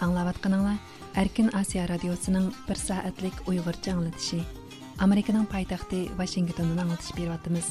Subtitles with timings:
[0.00, 0.78] Anglayotganinglar
[1.14, 4.42] erkin osiyo radiosining bir soatlik uyg'urcha anglatishi.
[4.98, 7.68] Amerikaning poytaxti vashingtondan anglatish beryapmiz.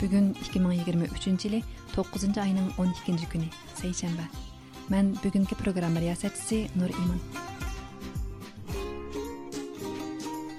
[0.00, 1.62] Bugun 2023 yili
[1.96, 4.24] 9 oyning 12 kuni seshanba
[4.88, 7.20] man bugungi programma riyosatchisi nur imon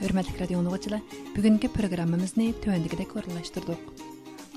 [0.01, 1.01] hurmatli radio tinglovchilar
[1.35, 3.79] bugungi programmamizni tuvandagidek o'rinlashtirdik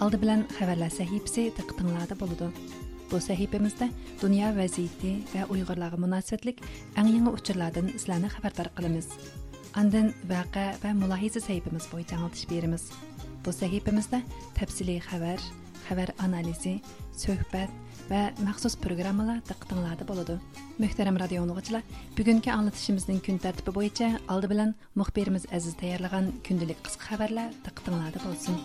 [0.04, 2.83] oldi bilan xabarlar sahifasi diqqatinglarda bo'ladi.
[3.10, 3.88] Bu sahifamizda
[4.22, 6.62] dunyo vaziyati va Uyg'urlarga munosabatlik
[6.98, 9.08] eng yangi uchurlardan sizlarni xabardor qilamiz.
[9.80, 12.84] Andan vaqa va mulohiza sahifamiz bo'yicha anglatish beramiz.
[13.44, 14.22] Bu sahifamizda
[14.58, 15.40] tafsiliy xabar,
[15.88, 16.74] xabar analizi,
[17.22, 17.70] suhbat
[18.10, 20.38] va maxsus programmalar diqqatinglarda bo'ladi.
[20.82, 21.84] Muhtaram radio o'quvchilar,
[22.18, 28.58] bugungi anglatishimizning kun tartibi bo'yicha oldi bilan muxbirimiz Aziz tayyorlagan kundalik qisqa xabarlar diqqatinglarda bo'lsin.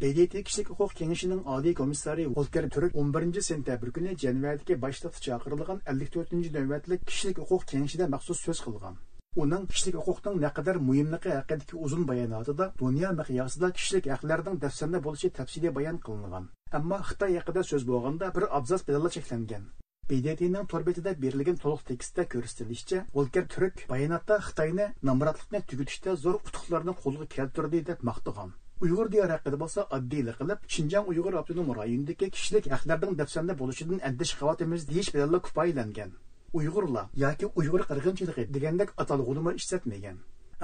[0.00, 6.32] BDT kişilik hukuk kengişinin adi komissari Volker Türk 11 sentabr günü Cenevadaki başlıkta çağırılgan 54.
[6.32, 8.96] növbetlik kişilik hukuk kengişine maksus söz kılgan.
[9.36, 15.04] Onun kişilik hukukның ne kadar mühimliği hakkındaki uzun bayanatı da dünya miqyasında kişilik haklarının defsende
[15.04, 16.48] buluşu tepsiyle bayan kılıngan.
[16.72, 19.62] Ama Xitay hakkında söz boğanda bir abzas bedalla çekilengen.
[20.10, 27.26] BDT'nin torbetide birliğin toluq tekstdə görüstülüşçə, Volker Türk bayanatta Xitayını namratlıqını tügütüşdə zor utuqlarını kolu
[27.26, 28.52] keltirdi de maqtıqan.
[28.84, 34.32] Uyg'ur diyori haqida bo'lsa oddiylik qilib shinjang uyg'ur avtonom rayonidagi kishilik haqlarning dafsanda bo'lishidan andish
[34.40, 36.10] qavatimiz deyish bilan kifoyalangan
[36.56, 40.16] uyg'urlar yoki uyg'ur qirg'inchiligi degandek atalg'unimi ishlatmagan.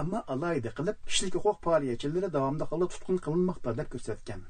[0.02, 4.40] Ammo alayda qilib kishilik huquq faoliyatchilari davomida tutqun qilinmoqda deb ko'rsatgan.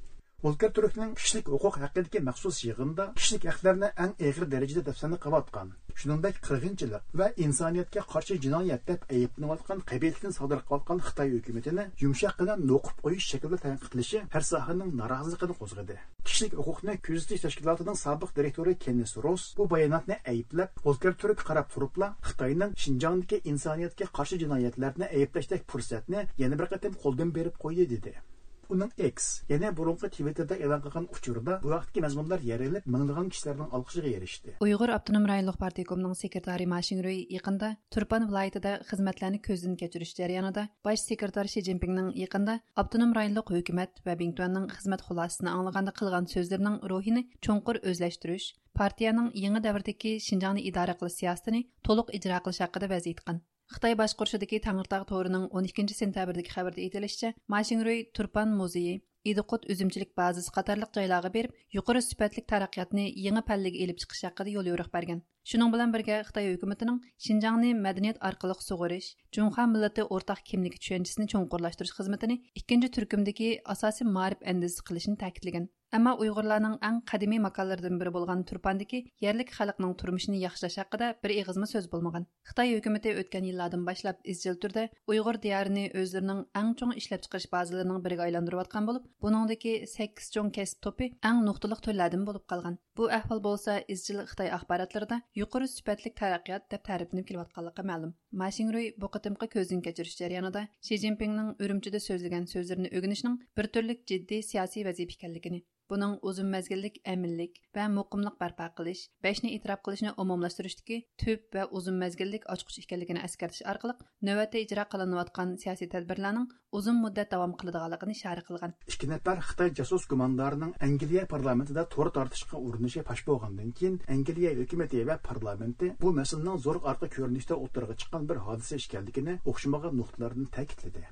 [0.45, 6.41] Volker Turkning kişilik hukuk hakkındaki maxsus yığında kişilik haklarını en ağır derecede defsanı qilayotgan, Şunundaki
[6.41, 12.97] qirg'inchilik ve insaniyetke karşı cinayet deb ayblanayotgan qabillikni sodir sadır Xitoy hukumatini yumshoq bilan noqib
[13.05, 15.97] qo'yish shaklida şekilde qilishi her sahanın noroziligini qo'zg'adi.
[16.25, 22.17] Kişilik huquqni kuzatish teşkilatının sobiq direktörü Kennis Ross bu bayanatını ayblab, Volker Turk qarab turupla
[22.23, 28.34] Xitoyning Shinjongdagi insaniyetke karşı jinoyatlarni ayblashdek fırsatını yeni bir qatim qo'ldan berib qo'ydi dedi.
[28.77, 34.11] Uning X, yana burunqi Twitterda e'lon qilgan uchurda bu vaqtdagi mazmunlar yerilib, minglagan kishilarning olqishiga
[34.19, 34.57] erishdi.
[34.65, 41.47] Uyg'ur Abdunum rayonluq partiyasining sekretari Mashinroy yaqinda Turpan viloyatida xizmatlarni ko'zdan kechirish jarayonida bosh sekretar
[41.53, 47.81] Shi Jinpingning yaqinda Abdunum rayonluq hukumat va Bingtuanning xizmat xulosasini anglaganda qilgan so'zlarining ruhini cho'nqur
[47.91, 48.47] o'zlashtirish
[48.81, 53.45] partiyaning yangi davrdagi Shinjongni idora qilish siyosatini to'liq ijro qilish haqida va'z etgan.
[53.73, 58.97] Xitoy boshqurishidagi Tangirtog to'rining 12 sentabrdagi xabarda aytilishicha, Mashinroy Turpan muzeyi
[59.31, 64.69] Idiqut üzümçilik bazası qatarlıq joylarga berib, yuqori sifatli taraqqiyotni yangi pallaga elib chiqish haqida yo'l
[64.71, 65.23] yo'riq bergan.
[65.51, 71.97] Shuning bilan birga Xitoy hukumatining Xinjiangni madaniyat orqali sug'urish, Junxo millati o'rtaq kimligi tushunchisini cho'nqurlashtirish
[72.01, 75.71] xizmatini ikkinchi turkumdagi asosiy ma'rif andisi qilishini ta'kidlagan.
[75.95, 81.69] Әмма уйғурларның әң қадими макаллардан бірі болған Турпандагы ярлык халыкның турмышын яхшылаш хакында бер игызмы
[81.71, 82.25] сөз булмаган.
[82.51, 88.03] Хытай хөкүмәте өткән еллардан башлап изҗил түрдә уйғур диярын өзләренең әң чоң эшләп чыгарыш базаларының
[88.03, 92.81] биргә айландырып аткан булып, буныңдагы 8 чоң кәсп топы әң нукталык төрләрдән булып калган.
[92.99, 98.15] Бу әһвал булса изҗил Хытай ахбаратларында юқоры сүпәтлек тараҡҡият дип тәрифләнеп килеп атканлыгы мәгълүм.
[98.43, 104.43] Машинруй бу кытымкы көздән кечириш җарыянында Си Цзиньпиннең үрүмчедә сөйләгән сүзләрне өгенешнең бер төрлек җитди
[104.47, 110.99] сиясий вазифа икәнлегенә buning uzun mezgillik aminlik va muqimliq barpo qilish beshni e'tirof qilishni umumlashtirishdagi
[111.23, 113.95] tub va uzun mezgillik ochqich ekanligini eskartish orqali
[114.29, 116.49] navbatda ijro qilinayotgan siyosiy tadbirlarning
[116.79, 118.77] uzun muddat davom qiladiganligini ishora qilgan.
[118.93, 125.05] Ikki nafar xitoy jasus gumondorining angliya parlamentida to'r tortishga urinishi pash bo'lgandan keyin angliya hukumati
[125.11, 131.07] va parlamenti bu masalaning zo'r orqa ko'rinishda o'tirg'a chiqqan bir hodisa ekanligini o'xshamagan nuqtalarni ta'kidladi.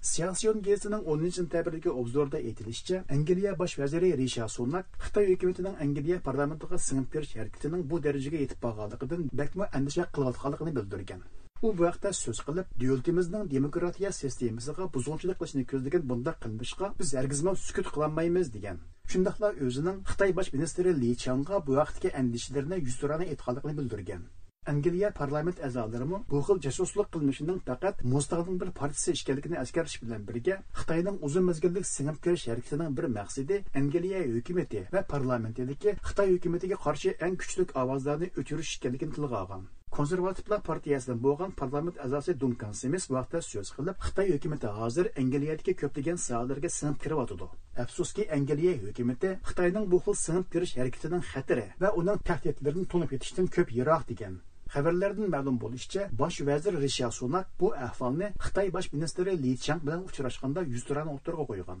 [0.00, 6.78] Siyasiyon gezitining 10 sentabrdagi obzorda aytilishicha, Angliya bosh vaziri Risha Sunak Xitoy hukumatining Angliya parlamentiga
[6.84, 11.20] singib kirish harakatining bu darajaga yetib borganligidan bakmo andisha qilayotganligini bildirgan.
[11.62, 17.52] u bu haqda so'z qilib davlatimizning demokratiya sistemasiga buzg'unchilik qilishni ko'zlagan bunday qilmishga biz hargizma
[17.66, 18.78] sukut qilolmaymiz degan
[19.14, 24.22] shundoqla o'zining xitoy bosh ministri li changa bu vaqtdagi andishlarini yuzturani aytganligini bildirgan
[24.70, 30.56] angliya parlament a'zolarimi bu xil jasuslik qilmishining faqat mustaqil bir partiyasi ekanligini eskartish bilan birga
[30.80, 37.10] xitoyning uzun mezgillik singib kirish harakatining bir maqsadi angliya hukumati va parlamentidagi xitoy hukumatiga qarshi
[37.26, 39.62] eng kuchli ovozlarni o'chirish ekanligini tilga olgan.
[39.96, 46.18] Konservativlar partiyasidan bo'lgan parlament a'zosi dunkan semis vaqtda so'z qilib xitoy hukumati hozir angliyadagi ko'plagan
[46.26, 47.48] sohalarga singib kiryotidi
[47.84, 53.52] afsuski angliya hukumati xitoyning bu xil singib kirish harakatining xatiri va uning tahdidlarini to'nib yetishdan
[53.56, 54.38] ko'p yiroq degan.
[54.74, 60.04] Xabarlardan ma'lum bo'lishicha bosh vazir risha sunak bu ahvolni xitoy bosh ministri li chang bilan
[60.08, 61.80] uchrashganda yuzturani o'ttirga qo'ygan.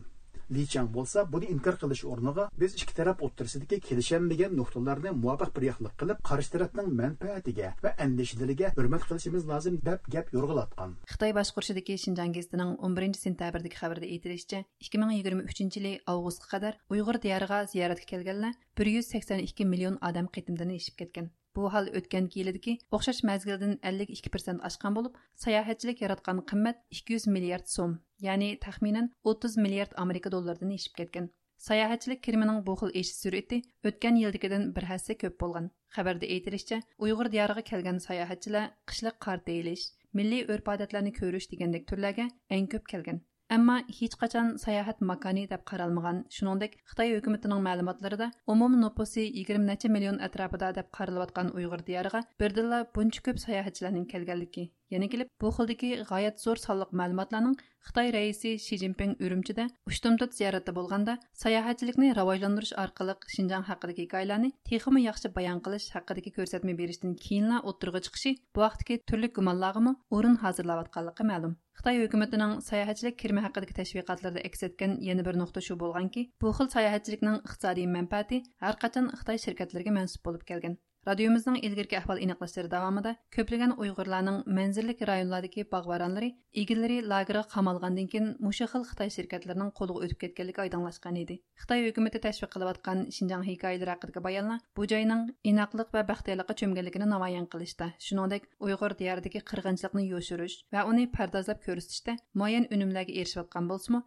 [0.54, 5.66] Li chang bo'lsa buni inkor qilish o'rniga biz ikki taraf o'ttirisidagi kelishaolmagan nuqtalarni muvofiq bir
[5.68, 11.98] yoqlik qilib qarshi tarafning manfaatiga va andishalariga hurmat qilishimiz lozim deb gap yo'rg'ilatgan xitoy boshqurishidagi
[12.04, 18.54] shinjang gazitining 11 sentabrdagi xabarda aytilishicha 2023 yili avgustga qadar uyg'ur diyoriga ziyoratga kelganlar
[18.86, 21.30] 182 million odam qitimdan eshib ketgan.
[21.56, 27.96] Bu hal o'tgan yildagi o'xshash mazgildan 52% oshgan bo'lib, sayohatchilik yaratgan qimmat 200 milliard so'm,
[28.26, 31.30] ya'ni taxminan 30 milliard Amerika dollaridan eshib ketgan.
[31.68, 33.58] Sayohatchilik kirimining bu xil eshish sur'ati
[33.90, 35.66] o'tgan yildagidan bir hassa ko'p bo'lgan.
[35.96, 39.84] Xabarda aytilishicha, Uyg'ur diyoriga kelgan sayohatchilar qishliq qor teyilish,
[40.20, 43.20] milliy urf-odatlarni ko'rish degandek turlarga eng ko'p kelgan.
[43.54, 46.20] Әмма һеч качан саяхат маканы дип каралмаган.
[46.36, 52.22] Шуныңдәк Хытай хөкүмәтенең мәгълүматларында умум нопусы 20 нәчә миллион атрапында дип каралып аткан уйгыр диярыга
[52.44, 54.06] бердәнле бунча күп саяхатчыларның
[54.90, 57.52] Yana kelib, bu xildagi g'oyat zo'r sonliq ma'lumotlarning
[57.88, 65.04] Xitoy raisi Shi Jinping Urumchida ushtumtut ziyoratda bo'lganda sayohatchilikni rivojlantirish orqali Xinjiang haqidagi hikoyalarni texmi
[65.04, 71.30] yaxshi bayon qilish haqidagi ko'rsatma berishdan keyinla o'ttirg'a chiqishi bu vaqtdagi turli gumonlarga o'rin hozirlayotganligi
[71.32, 71.56] ma'lum.
[71.78, 76.74] Xitoy hukumatining sayohatchilik kirimi haqidagi tashviqotlarda aks etgan yana bir nuqta shu bo'lganki, bu xil
[76.76, 80.80] sayohatchilikning iqtisodiy manfaati har qachon Xitoy shirkatlariga mansub bo'lib kelgan.
[81.08, 86.26] Radiomizning ilgirki ahvol aniqlashlari davomida ko'plagan Uyg'urlarning manzillik rayonlardagi bog'varonlari
[86.62, 91.36] egillari lagerga qamalgandan keyin mushu xil Xitoy shirkatlarining qo'liga o'tib ketganligi oydinlashgan edi.
[91.62, 97.86] Xitoy hukumati tashviq qilayotgan Xinjiang hikoyalari haqidagi bayonlar bu joyning inoqlik va baxtiyorlikqa namoyon qilishda,
[98.06, 104.02] shuningdek Uyg'ur diyoridagi qirg'inchilikni yo'shirish va uni pardozlab ko'rsatishda muayyan unumlarga erishayotgan bo'lsa-mu,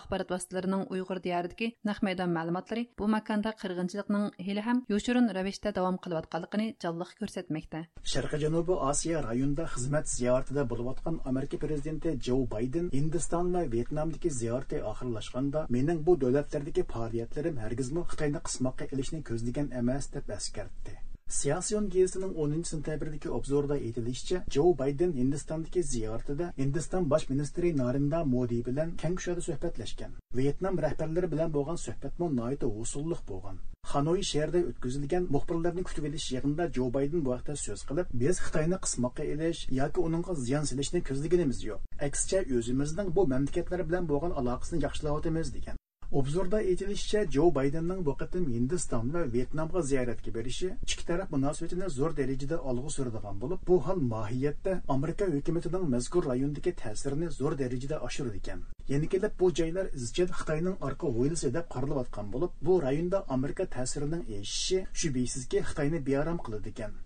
[0.00, 6.00] axborot vositalarining Uyg'ur diyoridagi naq maydon ma'lumotlari bu makonda qirg'inchilikning hali ham yo'shirin ravishda davom
[6.30, 7.80] калганлыгын жанлык көрсөтмөктө.
[8.04, 14.30] Шаркы Жанубу Азия районда қызмет зиярәтендә булып аткан Америка президенті Джо Байден Индистан ва Вьетнамдагы
[14.30, 20.99] зиярәте ахырлашканда, "Менең бу дәүләтләрдәге фаалиятләрем һәргизме Хитаенны кысмакка элешне көздәгән эмас" дип әскәртте.
[21.30, 28.58] Siyasiyon gezitining 10 sentabrdagi obzorda aytilishicha, Joe Biden Hindistondagi ziyoratida Hindiston bosh ministri Narinda Modi
[28.66, 30.16] bilan keng kushada suhbatlashgan.
[30.38, 33.60] Vyetnam rahbarlari bilan bo'lgan suhbatmo noita usulliq bo'lgan.
[33.92, 38.78] Xanoy shahrida o'tkazilgan muxbirlarni kutib olish yig'inida Jo Bayden bu haqda so'z qilib, biz Xitoyni
[38.86, 41.78] qismoqqa ilish yoki uningga ziyon silishni ko'zlaganimiz yo'q.
[42.08, 45.78] Aksicha o'zimizning bu mamlakatlar bilan bo'lgan aloqasini yaxshilayotimiz degan.
[46.12, 52.16] Obzorda aytilishicha, Jo Baydenning bu qatim Hindiston va Vyetnamga ziyoratga berishi ikki taraf munosabatini zo'r
[52.16, 58.40] darajada olg'a suradigan bo'lib, bu hol mohiyatda Amerika hukumatining mazkur rayondagi ta'sirini zo'r darajada oshiradi
[58.42, 58.64] ekan.
[58.92, 64.26] Yana kelib bu joylar izchil Xitoyning orqa o'ylisi deb qaralayotgan bo'lib, bu rayonda Amerika ta'sirining
[64.40, 66.98] eshishi shubhisizki Xitoyni bearam qiladi ekan.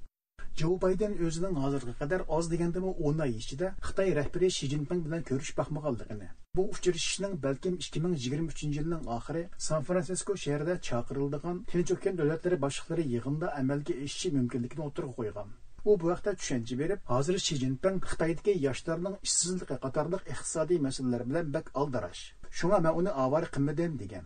[0.60, 5.26] Jo Bayden o'zining hozirga qadar oz degandimi 10 oy ichida Xitoy rahbari Shi Jinping bilan
[5.30, 12.60] ko'rishib baxmaganligini, bu uchrashishning balkim 2023 yilning oxiri San Fransisko shahrida chaqirildigan Tinch okean davlatlari
[12.66, 15.48] boshliqlari yig'inida amalga oshishi mumkinligini o'tirg'a qo'ygan.
[15.90, 19.16] u bu haqda tushuncha berib hozir shi zinpin xitoydagi yoshlarning
[19.84, 22.22] qatorliq iqtisodiy masalalar bilan bak aldirash
[22.58, 24.24] shunga man uni avara qilmadim degan.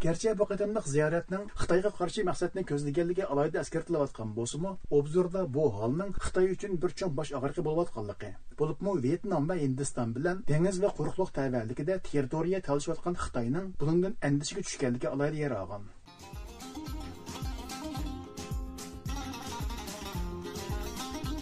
[0.00, 6.46] Garchi bu qatamliq ziyoratning xitoyga qarshi maqsadni ko'zlaganligi alohida eskartilayotgan bo'lsimi obzorda bu holning xitoy
[6.54, 8.30] uchun bir cho'ng bosh og'riqi bo'layotganligi.
[8.60, 15.12] Bo'libmi vyetnam va hindiston bilan dengiz va quruqliq tavanligida territoriya talishayotgan xitoyning bundan andishiga tushganligi
[15.12, 15.84] alohida yer olgan.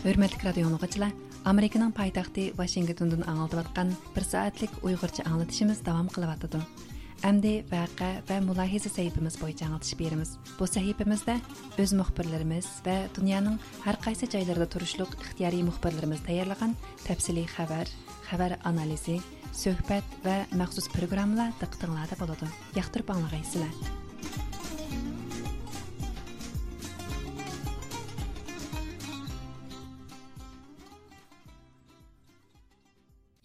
[0.05, 0.67] Hurmatli radio
[1.51, 6.88] amerikaning poytaxti vashingtondan anglatayotgan bir soatlik uyg'urcha anglatishimiz davom qilyotidi
[7.27, 10.37] Әмді вәқә вә мұлахиза сәйіпіміз бойынша аңлатыш береміз.
[10.55, 11.35] Бұл сәйіпімізді
[11.83, 13.59] өз мұхбірлеріміз вә дүнияның
[13.91, 16.77] әр қайсы жайларда тұрышлық ixtiyari мұхбірлеріміз тәйярлаған
[17.09, 17.91] тәпсілі хабар,
[18.31, 19.19] хабар анализи,
[19.51, 22.53] söhbət və məxsus proqramlar diqqətinizdə болады.
[22.79, 24.07] Yaxtırıb anlağaysınızlar.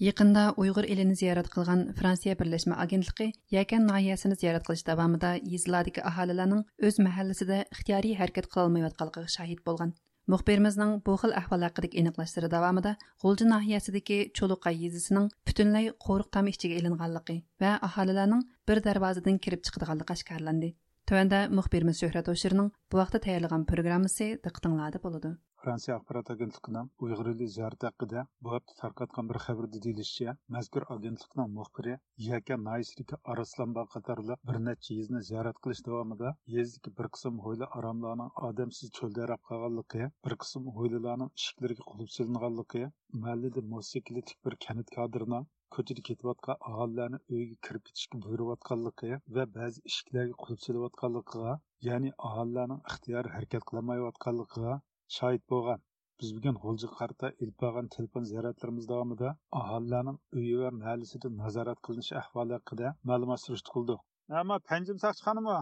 [0.04, 6.66] Yaqında Uyghur elini ziyorat qilgan Fransiya Birleşmə Agentligi Yakan nahiyasini ziyorat qilish davomida yezlardagi aholilarning
[6.88, 9.94] o'z mahallasida ixtiyoriy harakat qila olmayotganligiga shahid bo'lgan.
[10.34, 12.94] Muxbirimizning bu xil ahvol haqidagi aniqlashlari davomida
[13.24, 20.18] G'ulji nahiyasidagi Choluqay yezisining butunlay qo'riq tam ichiga ilinganligi va aholilarning bir darvozadan kirib chiqadiganligi
[20.18, 20.76] oshkorlandi.
[21.08, 25.34] Tövəndə müxbirimiz Şöhrət Oşirning bu vaqtda tayyorlagan programmasi diqqətinizdə bo'ladi.
[25.64, 31.54] Fransiya axborot agentligining Uyg'ur eli ziyorati haqida bu hafta tarqatgan bir xabarda deyilishicha, mazkur agentlikning
[31.60, 31.94] muxbiri
[32.26, 38.44] Yaka Naysidagi Araslanbog qatorliq bir necha yezni ziyorat qilish davomida yezdagi bir qism ho'yla aromlarning
[38.50, 42.86] odamsiz cho'lda yarab qolganligi, bir qism ho'ylalarning ishiklariga qulib silinganligi,
[43.24, 50.42] mahallada musiqilitik bir kanit аткан ko'chada ketayotgan кирип uyga kirib ketishga buyurayotganligi va ba'zi ishiklarga
[50.46, 51.60] qulib silayotganligiga
[51.92, 54.82] ya'ni aholilarning ixtiyor harakat qilmayotganligiga
[55.18, 55.80] shohid bo'lgan
[56.22, 59.30] biz bugun g'ulji qarta ilib borgan telefon ziyoratlarimiz davomida
[59.62, 64.00] aholilarning uyi va mahallasida nazorat qilinishi ahvoli haqida ma'lumot surishti qildik
[64.42, 65.58] ama panjim saqchixonimi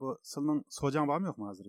[0.00, 1.66] bu sizning sojang bormi yo'qmi hozir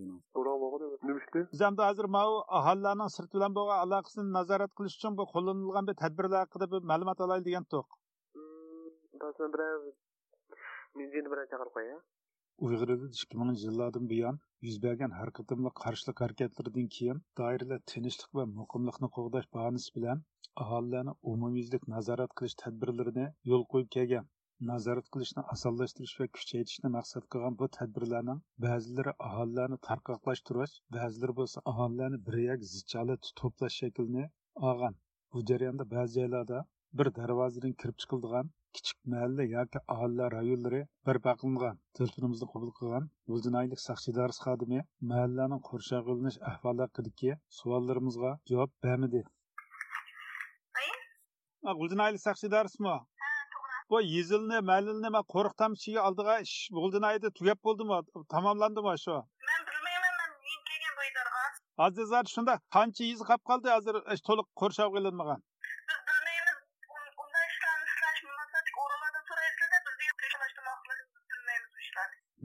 [1.54, 5.96] biz hamda hozir mau aholilarning sirt bilan bo'lgan aloqasini nazorat qilish uchun bu qo'llanilgan bir
[6.04, 7.86] tadbirlar haqida bir ma'lumot olaylik degan to'q
[11.54, 12.21] chaqirib
[12.62, 18.36] qo'ya uyg'urida ikki minginchi yillardan buyon yuz bergan har qatimli qarshilik harakatlardan keyin doiralar tinchlik
[18.40, 20.22] va muqimlikni qo'g'dash bahonasi bilan
[20.66, 24.30] aholilarni umumyuzlik nazorat qilish tadbirlarini yo'l qo'yib kelgan.
[24.72, 32.24] Nazorat qilishni osonlashtirish va kuchaytirishni maqsad qilgan bu tadbirlarning ba'zilari aholilarni tarqoqlashtirish ba'zilari bo'lsa aholilarni
[32.30, 34.28] bir yak zichali to'plash shaklini
[34.72, 35.02] olgan.
[35.34, 36.66] Bu jarayonda ba'zi joylarda
[37.02, 43.82] bir darvozadan kirib chiqildigan kichik mahalla yoki aholi rayonlari barpo qilingan telefonimizni qabul qilgan g'uljinoylik
[43.84, 44.80] soqchi idorasi xodimi
[45.12, 49.22] mahallaning qurshoq qilinish ahvoli haqidagi savollarimizga javob bermadi.
[51.82, 52.96] G'uljinoylik soqchi idorasimi
[53.92, 58.02] bu yezilni mahallani man qo'riqtam ichiga oldiga ish g'uljinoyda tugab bo'ldimi
[58.36, 59.18] tamomlandimi shu?
[61.82, 63.96] Hozir shunda qancha yez qolib qoldi hozir
[64.30, 65.42] to'liq qo'rshov qilinmagan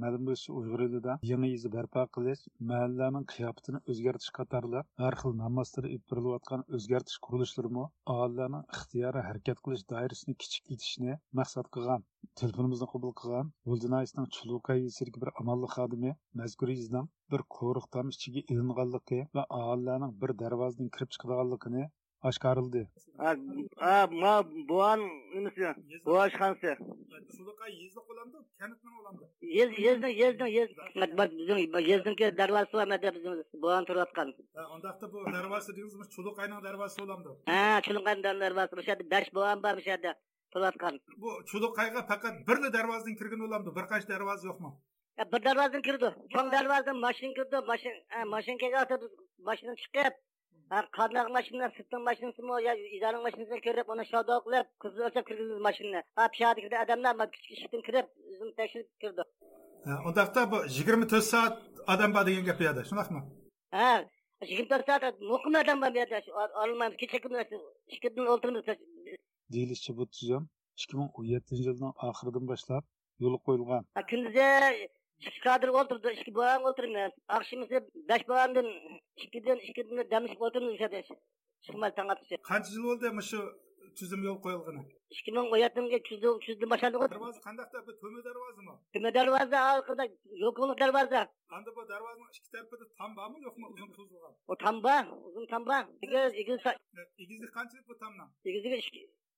[0.04, 5.88] ma'lum bo'lishicha uyg'ur elida yangi izi barpo qilish mahallalarning qiyofatini o'zgartirish qatorliq har xil namozlar
[6.12, 7.84] berilayotgan o'zgartirish qurilishlarimi
[8.14, 12.06] aholilarning ixtiyoriy harakat qilish doirasini kichiklatishni maqsad qilgan.
[12.40, 18.42] Telefonimizni qabul qilgan g'uldinoyisning chuluqa yesirgi bir amalli xodimi mazkur izning bir qo'riq tom ichiga
[18.54, 21.84] ilinganligi va aholilarning bir darvozadan kirib chiqadiganligini
[22.22, 22.82] oshkorildi
[23.18, 24.32] ha ma
[24.68, 25.00] buvan
[25.34, 25.62] nimasi
[26.06, 26.70] buvoshxonasi
[27.36, 29.24] shunaqa yezli qo'lamdi kanitni olamdi
[29.58, 30.70] yez yezni yezni yez
[32.40, 34.28] darvozasi bor bizning buvan turayotgan
[34.76, 37.80] undaqda bu darvoza degangiz chuluqayning darvozasi bo'lamdi ha
[38.90, 40.12] yerda besh buvan bor o'sha yerda
[40.52, 44.70] turayotgan bu chuluqayga faqat birla darvozadan kirgan bo'lamdi bir qancha darvoza yo'qmi
[45.32, 49.10] bir darvozadan kirdi cho'ng darvozadan mashina kirdi mashina mashina kelgan
[49.48, 50.14] mashinadan chiqib
[50.70, 56.00] qandoq mashina sirtning mashinasimi yo idoraning mashinasiga kirib uni shodo qilib qizni o'lchab kirgizdi mashinani
[56.18, 59.22] ha kirdi odamlar kichik eshikdan kirib o'zini tekshirib kirdi
[60.08, 61.54] undaqda bu yigirma to'rt soat
[61.94, 63.20] odam bor degan gap yoqda shundaqmi
[63.78, 63.92] ha
[64.50, 66.18] yigirma to'rt soat muqim odam bor bu yerda
[66.62, 67.46] olmaymiz kecha kuni
[67.94, 68.66] ikki kun o'ltirmiz
[69.54, 70.42] deyilishicha bu tuzum
[70.82, 72.84] ikki ming o'n yettinchi yilning oxiridan boshlab
[73.22, 73.82] yo'lga qo'yilgan.
[74.10, 74.48] Kunduzi
[75.20, 77.10] Şikadır oturdu, işki boğan oturmuyor.
[77.28, 78.66] Akşamızı beş boğandın,
[79.16, 81.04] işkiden, işkiden demişip oturmuyor işe
[81.66, 82.36] Şıkmal tangatısı.
[82.42, 83.66] Kaç yıl oldu şu
[83.98, 84.84] tüzüm yol koyulgunu?
[85.10, 87.14] İşki min koyatımda tüzdü, tüzdü başladı oturdu.
[87.14, 88.80] Darvazı kandakta bu tömü darvazı mı?
[88.92, 91.28] Tömü darvazı, arkada yokunluk darvazı.
[91.48, 94.36] Anda bu darvazının iki tarafı da tamba mı yok mu uzun tuzluğa?
[94.48, 95.88] O tamba, uzun tamba.
[96.02, 96.66] İgiz, igiz.
[96.66, 96.76] E,
[97.18, 97.82] İgizlik kaç yıl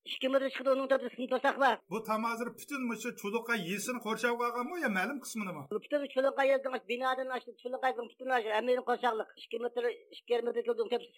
[0.05, 4.33] ikki chiqdi uning to'rtta sinf to'saq bor bu tom hozir butun shu chuluqqa yesini qurshab
[4.41, 5.63] qolganmi yo ma'lum qisminimi?
[5.75, 7.27] Butun chuluqqa yezding binodan
[7.63, 9.83] chuluqqa butun hamini qo'shaqliq ikki metr
[10.15, 10.61] ikki yarim metr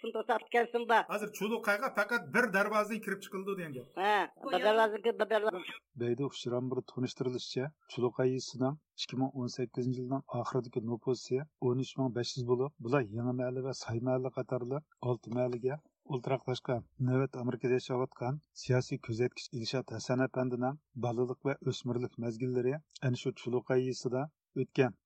[0.02, 3.88] sinf to'saq bitgan sim bor hozir chuluqqaga faqat bir darvozadan kirib chiqildi degan gap.
[4.04, 4.18] Ha
[4.54, 5.60] bir darvozadan kirib bir darvoza
[6.04, 11.94] beyda ushtiran bir tunishtirilishicha chuluqqa yesidan ikki ming o'n sakkizinchi yilning oxiridagi nupusi o'n uch
[12.00, 15.76] ming besh yuz bo'lib bular yangi mahalla va say mahalla qatorliq olti mahallaga
[16.12, 16.76] ئولتۇراقلاشقا
[17.08, 23.86] нөвет ئامېرىكىدا ياشاۋاتقان سىياسىي көзеткіш Илшат ھەسەن ئەپەندىنىڭ بالىلىق ۋە ئۆسمۈرلۈك مەزگىللىرى ئەنە شۇ چۇلۇقاي
[23.86, 24.24] يېزىسىدا
[24.64, 24.98] o'tgan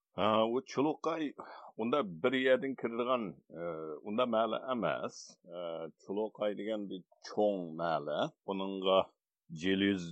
[0.55, 1.23] u chuluqay
[1.83, 2.73] unda bir yerdan
[4.09, 5.15] unda e, mala emas
[6.05, 8.19] chuluqay e, degan bir cho'ng mala.
[8.47, 8.99] Buningga
[9.63, 10.03] jeliz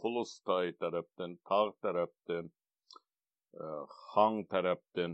[0.00, 2.44] qulustay tarafdan tog' tarafdan
[4.12, 5.12] xang tarafdan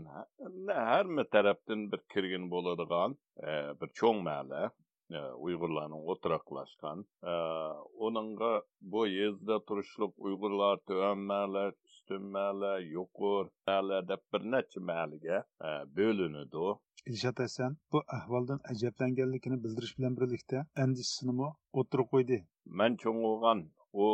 [0.91, 3.17] hamma tarafdan bir kirgin bo'ladigan
[3.79, 4.61] bir cho'ng ma'la
[5.45, 6.99] uyg'urlarning o'tiraqlashgan
[8.07, 8.53] uningga
[8.93, 13.45] bu yezda turishliq uyg'urlar tuanmalar ustunmalar yuqur
[14.11, 15.37] deb bir necha ma'liga
[15.97, 16.67] bo'linadi.
[17.11, 21.47] Ilshot hasan bu ahvoldan ajablanganligini bildirish bilan birlikda andishisini
[21.79, 22.37] o'tirib qo'ydi.
[22.79, 23.59] Man cho'ng'ilgan
[24.03, 24.07] u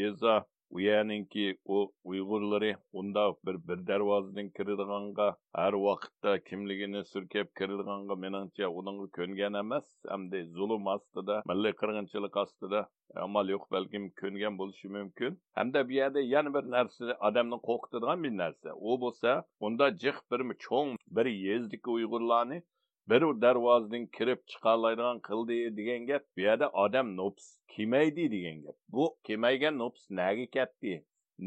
[0.00, 0.34] yeza
[0.75, 1.79] u yerninki u
[2.11, 5.27] uyg'urlari unda bir bir darvozadan kiradiganға
[5.59, 12.81] har vaqtda kimligini surkab kiradiganға meningcha uningga ko'ngan emas hamda zulm ostida milliy qirg'inchilik ostida
[13.27, 18.37] amal yo'q balkim ko'ngan bo'lishi mumkin hamda bu yerda yana bir narsa odamni qo'rqitadigan bir
[18.41, 19.37] narsa u bo'lsa
[19.69, 22.63] unda jiq bir cho'ng bir yezdiki uyg'urlarni
[23.10, 28.76] bir darvozadan kirib chiqoladigan qildi degan gap bu yerda odam nops kelmaydi degan gap.
[28.88, 30.94] Bu kelmaygan nops naga ketdi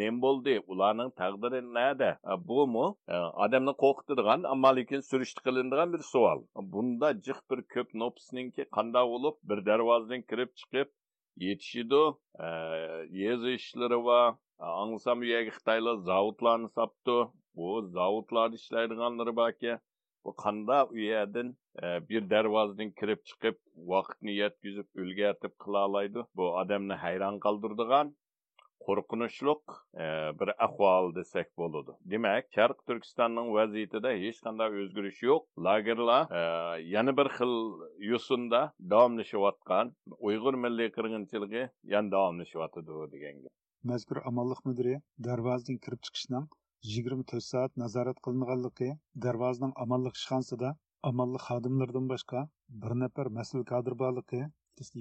[0.01, 2.09] nem bo'ldi ularning taqdiri nada?
[2.47, 2.85] Bumu?
[3.45, 6.39] Odamni qo'rqitadigan ammo lekin surishti qilinadigan bir savol.
[6.73, 10.89] Bunda jiq bir ko'p nopsninki qanday bo'lib bir darvozadan kirib chiqib
[11.47, 12.03] yetishidi
[13.23, 14.21] yezi ishlari va
[14.59, 17.17] angsam u yerga xitoylar zavodlarni sapdi
[17.55, 19.33] bu zavodlarda ishlaydiganlari
[20.25, 21.55] borki bu qanda u yerdan
[22.09, 28.13] bir darvozadan kirib chiqib vaqtni yetkazib o'lgartib qilolaydi bu odamni hayron qoldirdigan
[28.85, 29.63] qo'rqinchliq
[30.39, 36.23] bir ahvol desak bo'ladi demak sharq turkistonning vaziyatida hech qanday o'zgarish yo'q lagerlar
[36.95, 37.53] yana bir xil
[38.11, 38.61] yo'sinda
[38.93, 39.93] davomlashayotgan
[40.29, 41.63] uyg'ur milliy qirg'inchiligi
[41.93, 43.53] yana davomlashyotidi degan gap.
[43.91, 44.95] Mazkur amonliq mudiri
[45.27, 46.45] darvozadan kirib chiqishning
[46.89, 48.89] yigirma to'rt soat nazorat qilinganligi
[49.25, 50.69] darvozaning amallik ishxonasida
[51.09, 52.41] amallik xodimlaridan boshqa
[52.85, 54.41] bir nafar mas'ul kadr borligi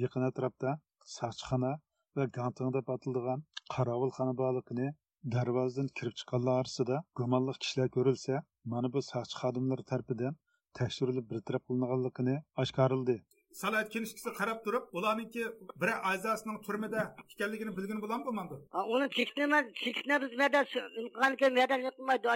[0.02, 0.74] yaqin atrofda
[1.14, 1.72] soqchixona
[2.20, 3.44] va gantin deb atilgan
[3.76, 4.88] qorovulxona borligini
[5.36, 8.44] darvozadan kirib chiqqanlar orasida gumonli kishilar ko'rilsa
[8.74, 10.38] mana bu soqchi xodimlar tarafidan
[10.80, 13.16] tekshirilib bir taraf qilinganligini oshkorildi
[13.52, 15.44] salat kinishkisi qarab turib ularniki
[15.80, 17.00] bir a'zosining turmida
[17.32, 18.54] ekanligini bilgani bo'ladimi bo'lmadi
[18.94, 22.26] uni chekitni chekitni biz mada qilganki madan yiqilmaydi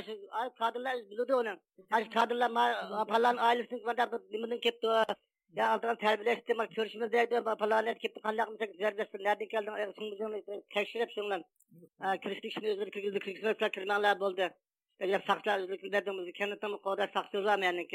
[0.60, 1.54] kadrlar biladi uni
[2.16, 2.50] kadrlar
[3.12, 5.14] falan oilasini nimadan kelibdi
[5.56, 11.10] ya altıdan terbiyeleşti, bak görüşümüz deydi, falan kepti kanlak mı serbest, nereden geldin, şunu tekşirip
[11.14, 11.44] şundan.
[12.22, 14.50] Kirişlik işini özür kirgizdi, kirgizdi, kirmanlar buldu.
[15.00, 17.88] Ya sakçılar özür kirgizdi, kendinden kodar sakçı var mı yani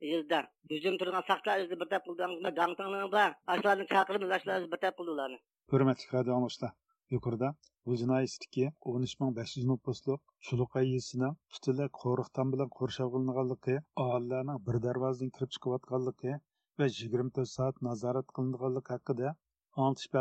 [0.00, 0.10] ki?
[0.12, 0.40] yilda
[0.74, 4.28] hujum turgan saqlar bir tap qildi gangtanglar bor ashlarni chaqirib
[4.74, 5.38] bir tap qildi ularni
[5.74, 6.72] hurmatli radio anglashlar
[7.16, 7.48] yuqorida
[7.88, 13.76] bu jinoyatniki o'n uch ming besh yuz nopusliq chuluqay yesining butunlay qo'riqdan bilan qurshab qilinganligi
[14.04, 16.36] oilalarning bir darvozadan kirib chiqayotganligi
[16.82, 19.34] va yigirma to'rt soat nazorat qilinganligi haqida
[19.84, 20.12] anglitish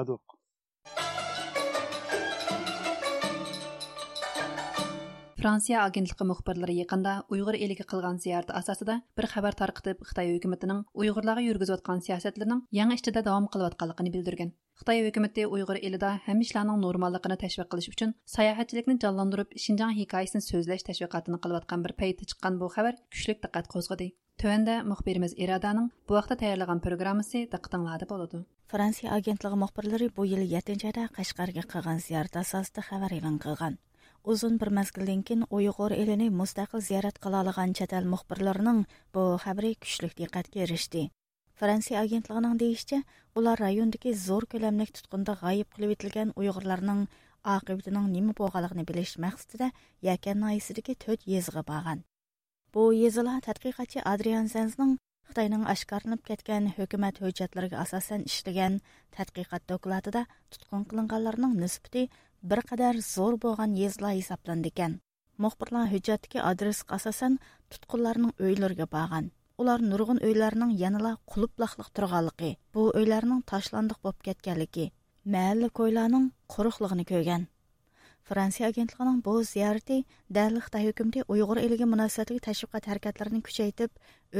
[5.39, 11.45] Франция агентлігі мұхбірлері якында уйгыр элиге қылған зияраты асасында бір хабар таркытып, Қытай хөкүмәтенең уйгырларга
[11.45, 14.51] йөргизеп аткан сиясәтләренең яңа ичтидә дәвам кылып атканлыгын белдергән.
[14.81, 20.83] Хитаи хөкүмәте уйгыр элидә һәм эшләрнең нормаллыгын тәшвиқ кылыш өчен саяхатчылыкны җанландырып, Шинҗаң хикаясын сөзләш
[20.91, 24.11] тәшвиқатын кылып аткан бір пәйтә шыққан бұл хабар күчлек диккәт козгыды.
[24.39, 28.45] Төвәндә мөхбирimiz Ираданың бұл вакытта тәйярлыгын программасы диктыңлады булды.
[28.71, 33.75] Франция агентлігі мұхбірлері бұл ел 7 айда Кашкарга кылган зиярат асасында хәбәр элән кылган.
[34.29, 38.83] Uzun bir məzgildən kin Uyğur elini müstəqil ziyarət qılalığan çətel müxbirlərinin
[39.15, 41.01] bu xəbəri küçlük diqqətə erişdi.
[41.61, 42.99] Fransiya agentligining deyishicha,
[43.41, 47.01] ular rayondagi zo'r ko'lamlik tutqunda g'ayib qilib etilgan Uyg'urlarning
[47.55, 49.71] oqibatining nima bo'lganligini bilish maqsadida
[50.09, 52.05] Yakan noyisidagi 4 yezg'i borgan.
[52.73, 54.97] Bu yezilar tadqiqotchi Adrian Zensning
[55.29, 58.79] Xitoyning oshkorlanib ketgan hukumat hujjatlariga asosan ishlagan
[59.17, 62.09] tadqiqot dokladida tutqun qilinganlarning nisbati
[62.43, 64.93] bir qadar zo'r bo'lgan yezlar hisoblandi ekan.
[65.43, 67.37] Muxbirlar hujjatdagi adresga asosan
[67.71, 69.31] tutqunlarning uylariga borgan.
[69.61, 74.85] Ular nurg'un uylarning yanala quluploqliq turganligi bu uylarning tashlandiq bo'lib ketganligi
[75.33, 77.47] mahalla ko'ylarning quruqligini ko'rgan.
[78.29, 79.97] Fransiya agentligining bu ziyorati
[80.37, 83.91] dal xitoy uyg'ur eliga munosabatli tashviqot harakatlarini kuchaytirib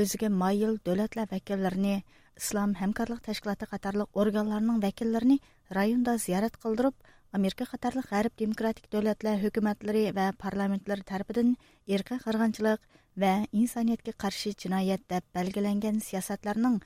[0.02, 1.96] o'ziga mayil davlatlar vakillarini
[2.42, 5.38] islom hamkorlik tashkiloti qatorliq organlarning vakillarini
[5.78, 6.96] rayonda ziyorat qildirib
[7.38, 11.52] Америка қатарлық ғәріп демократик дөләтлер хөкүмәтләре ва парламентлары тарафыдан
[11.96, 12.88] ирқи қырғынчылык
[13.24, 16.80] ва инсаниятка қаршы җинаят дип белгиләнгән сиясәтләрнең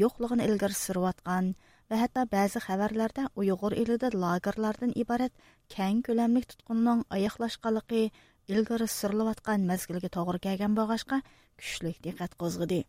[0.00, 1.50] юклыгын илгәр сүреп аткан
[1.92, 8.06] ва хәтта бәзи хәбәрләрдә уйгыр илендә лагерлардан ибарат кәң күләмлек тоткынның аяклашканлыгы
[8.54, 11.20] илгәр сүрелеп аткан мәзгилгә тогры килгән багашка
[11.60, 12.86] күчлек диққат козгыды.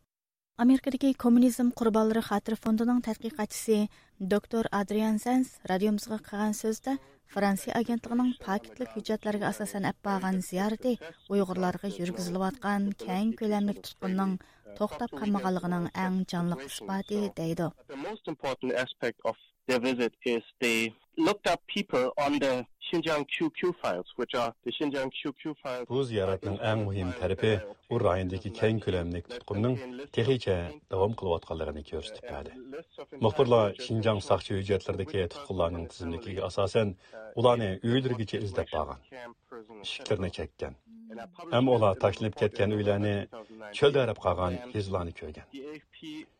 [0.57, 6.97] Америкадагы коммунизм курбанлары хатыр фондунун тадқиқатчысы доктор Адриан Сенс радиомузга кылган сөздө
[7.33, 10.97] Франция агентлигинин пакетлик hujjatlarga asosan әппаған барган зияраты
[11.33, 14.43] уйгурларга жүргүзүлүп аткан кең көлөмлүк тоқтап
[14.77, 17.71] токтоп калмаганлыгынын эң жанлык испаты дейди.
[19.71, 22.65] their visit is they looked up people on the
[25.89, 27.51] Bu ziyaratning ən mühüm tərəfi
[27.89, 29.77] bu rayondakı keng köləmlik tutqunun
[30.17, 30.57] texnikə
[30.91, 32.51] davam qılıyotqanlığını göstərdi.
[33.23, 36.95] Müxbirlər Şinjan saxçı hüceytlərdəki tutqunların tizimliyi əsasən
[37.39, 38.99] ularni uydirgicha izlab borgan,
[39.85, 40.75] ishiklarni chekkən
[41.51, 43.11] Әм олар ташлып кеткен үйләні
[43.75, 45.45] чөлді әріп қаған изланы көрген.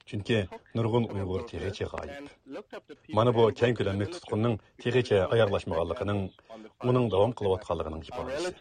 [0.07, 0.37] Чүнке
[0.77, 2.29] нұрғын ұйғыр тегече ғайып.
[3.17, 4.53] Маны бұл кән көлемлік тұтқынның
[4.83, 6.19] тегече аярлашмағалықының,
[6.87, 8.51] оның давам қылып атқалығының жипарасы.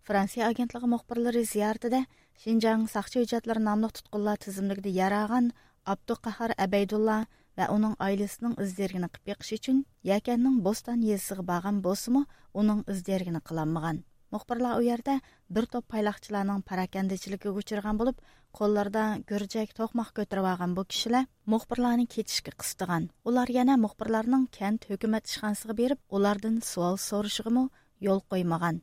[0.00, 2.06] Франция агентлығы мұқпырлары зияртыда
[2.40, 5.52] Шинжаң сақшы үжетлер намлық тұтқылла тізімдігді яраған
[5.84, 7.26] Абдуқахар Әбейдулла–
[7.58, 14.04] ва оның айлысының издергіні қып бекіш үшін Якәннің Бостан езісігі баған босымы оның издергіні қыламыған.
[14.30, 15.16] Мұқпырлар уярда
[15.50, 18.20] бір топ пайлақчыларның паракендичілігі ұшырған болып,
[18.54, 23.08] қолларда гүржек тоқмақ көтіріп алған бұл кішілер мұқпырларны кетішке қыстыған.
[23.26, 27.66] Олар яна мұқпырларның кент үкімет ішхансығы беріп, олардың суал сорышығымы
[28.06, 28.82] yol қоймаған.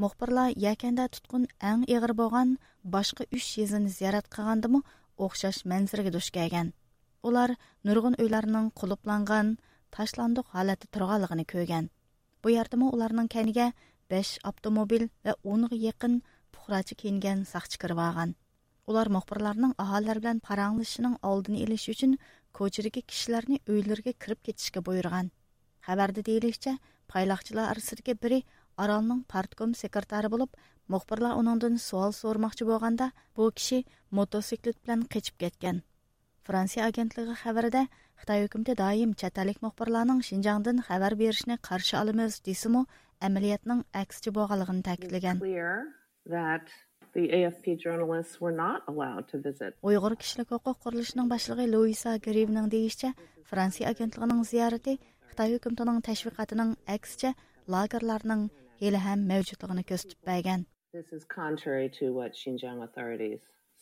[0.00, 4.80] Мұқпырлар Якәнда тұтқын әң еғір болған башқа үш езіні зиярат қылғандымы,
[5.20, 6.72] оқшаш мәнзірге душ келген
[7.28, 7.50] ular
[7.88, 9.50] nurg'un uylarning quluplangan
[9.96, 11.88] tashlandiq holatda turganligini ko'rgan
[12.44, 13.66] bu yerdami ularning kaniga
[14.12, 16.14] besh avtomobil va o'nga yaqin
[16.54, 18.34] puhrachi kiyingan saqchi kirib olgan
[18.92, 22.16] ular muxbirlarning aholilar bilan paranglashishining oldini olish uchun
[22.58, 25.30] ko'chadagi kishilarni uylariga kirib ketishga buyurgan
[25.86, 26.74] xabarda deyilishicha
[27.12, 28.40] payloqchilar orasidagi biri
[28.84, 30.60] orolning partkom sekretari bo'lib
[30.94, 33.06] muxbirlar uningdan savol so'rmoqchi bo'lganda
[33.36, 33.78] bu kishi
[34.18, 35.82] motosiklet bilan qochib ketgan
[36.42, 37.86] Франция агентлігі хабарда
[38.18, 42.82] Қытай өкімді дайым Чаталик мұқпырланың Шинжандын қабар берішіне қаршы алымыз десімі
[43.22, 45.38] әмілетінің әксі боғалығын тәкілген.
[49.86, 53.12] Ұйғыр кішілік оқық құрылышының башылығы Луиса Гривнің дейішчі,
[53.46, 54.98] Франция агентлігінің зияреті
[55.30, 57.34] Қытай өкімдінің тәшвиқатының әксі
[57.70, 58.48] лагерларының
[58.82, 60.66] елі әм көстіп бәген.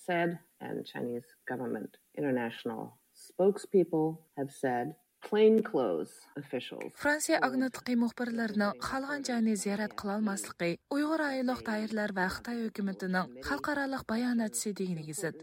[0.07, 2.83] Said and Chinese government international
[3.27, 4.95] spokespeople have said
[5.29, 6.93] plainclothes officials.
[7.03, 14.07] Fransiya agnatligi muxbirlarining xalqan joyni ziyorat qila olmasligi Uyg'ur ayolliq doirlar va Xitoy hukumatining xalqaroliq
[14.13, 15.37] bayonotchisi deganiga zid.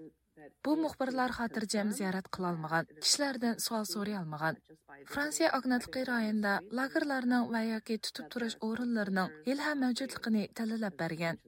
[0.65, 4.55] Bu muxbirlar xotirjam ziyorat qila olmagan, kishilardan savol so'ray olmagan.
[5.13, 11.43] Fransiya agnatligi rayonida lagerlarning va yoki tutib turish o'rinlarining ilham mavjudligini talab bergan.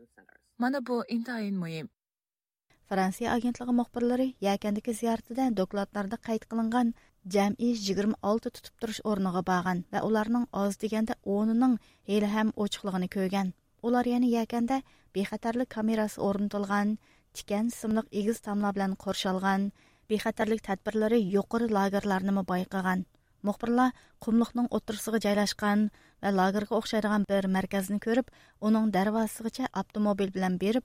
[0.61, 1.87] Mana bu intayin muhim.
[2.89, 6.88] Fransiya agentligi muxbirlari yakandagi ziyoratida dokladlarda qayd qilingan
[7.36, 11.75] jami 26 tutib turish o'rniga borgan va ularning oz deganda 10ning
[12.10, 13.52] hali ham ochiqligini ko'rgan.
[13.88, 14.80] Ular yana yakanda
[15.15, 16.95] bexatarlik kamerasi o'rnatilgan,
[17.38, 19.69] tikan simliq egiz tamlar bilan qo'rshalgan,
[20.10, 23.06] bexatarlik tadbirlari yuqori lagerlarni bayqagan.
[23.47, 23.93] Muxbirlar
[24.25, 25.89] qumliqning o'tirisiga joylashgan
[26.23, 28.34] va lagerga o'xshaydigan bir markazni ko'rib,
[28.67, 30.84] uning darvozasigacha avtomobil bilan berib,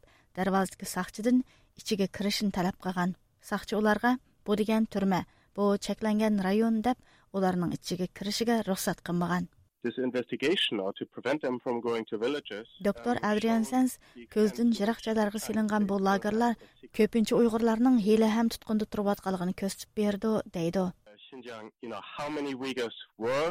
[1.80, 3.10] ichiga kirishini talab qilgan
[3.50, 4.12] saqchi ularga
[4.46, 5.20] bu degan turma
[5.56, 6.96] bu cheklangan rayon deb
[7.36, 9.46] ularning ichiga kirishiga ruxsat qilmagan
[9.84, 12.66] This investigation or to prevent them from going to villages.
[12.88, 13.98] Doktor Adrian Sens
[14.34, 16.54] ko'zdan jiroq joylarga silingan bu lagerlar
[16.98, 20.86] ko'pincha Uyg'urlarning hali ham tutqunda turayotganligini ko'rsatib berdi, deydi.
[21.26, 23.50] Xinjiang, you know, how many Uyghurs were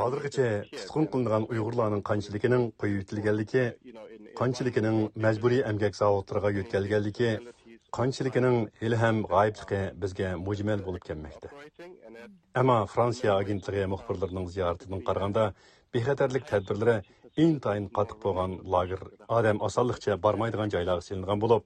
[0.00, 3.00] Hozirgacha tutqun qilingan Uyg'urlarning qanchiligining qo'yib
[4.40, 7.30] qanchiligining majburiy emgak zavodlariga yo'tkalganligi,
[7.98, 11.48] qanchiligining hali ham g'oyibligi bizga mujmal bo'lib kelmoqda.
[12.60, 15.44] Ammo Fransiya agentligi muxbirlarining ziyoratidan qaraganda,
[15.94, 16.96] bexatarlik tadbirlari
[17.44, 19.00] intayin qattiq bo'lgan lager
[19.38, 21.62] odam osonlikcha bormaydigan joylarga silingan bo'lib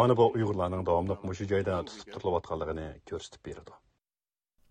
[0.00, 3.72] mana bu uyg'urlarning davomli mushu joyda tutib turilayotganligini ko'rsatib beradi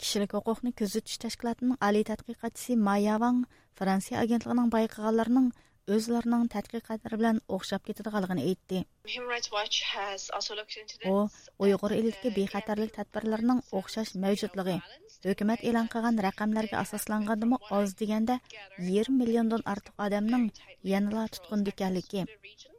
[0.01, 3.39] kishilik huquqni kuzatish tashkilotining oliy tadqiqotchisi mayavang
[3.79, 5.47] fransiya agentligining bayqaganlarning
[5.89, 8.81] özlərinin tədqiqatları bilan oxşab ketidğanligini aytdi.
[11.13, 11.15] O
[11.65, 14.77] Uyğur elidəki bexəterlik tədbirlərinin oxşaş mövcudluğu,
[15.25, 18.37] hökumət elan qılğan rəqəmlərə asaslanğanımı az deyəndə
[18.77, 20.51] 20 milyondan artıq adamın
[20.91, 22.25] yanıla tutqunda ikənligi,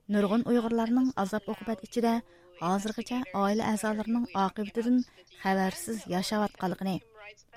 [0.08, 2.20] nurgun Uyğurlarning azab oqibat ichida
[2.60, 5.02] hozirgacha oila a'zolarining oqibatidan
[5.42, 7.00] xabarsiz yashayotganligini,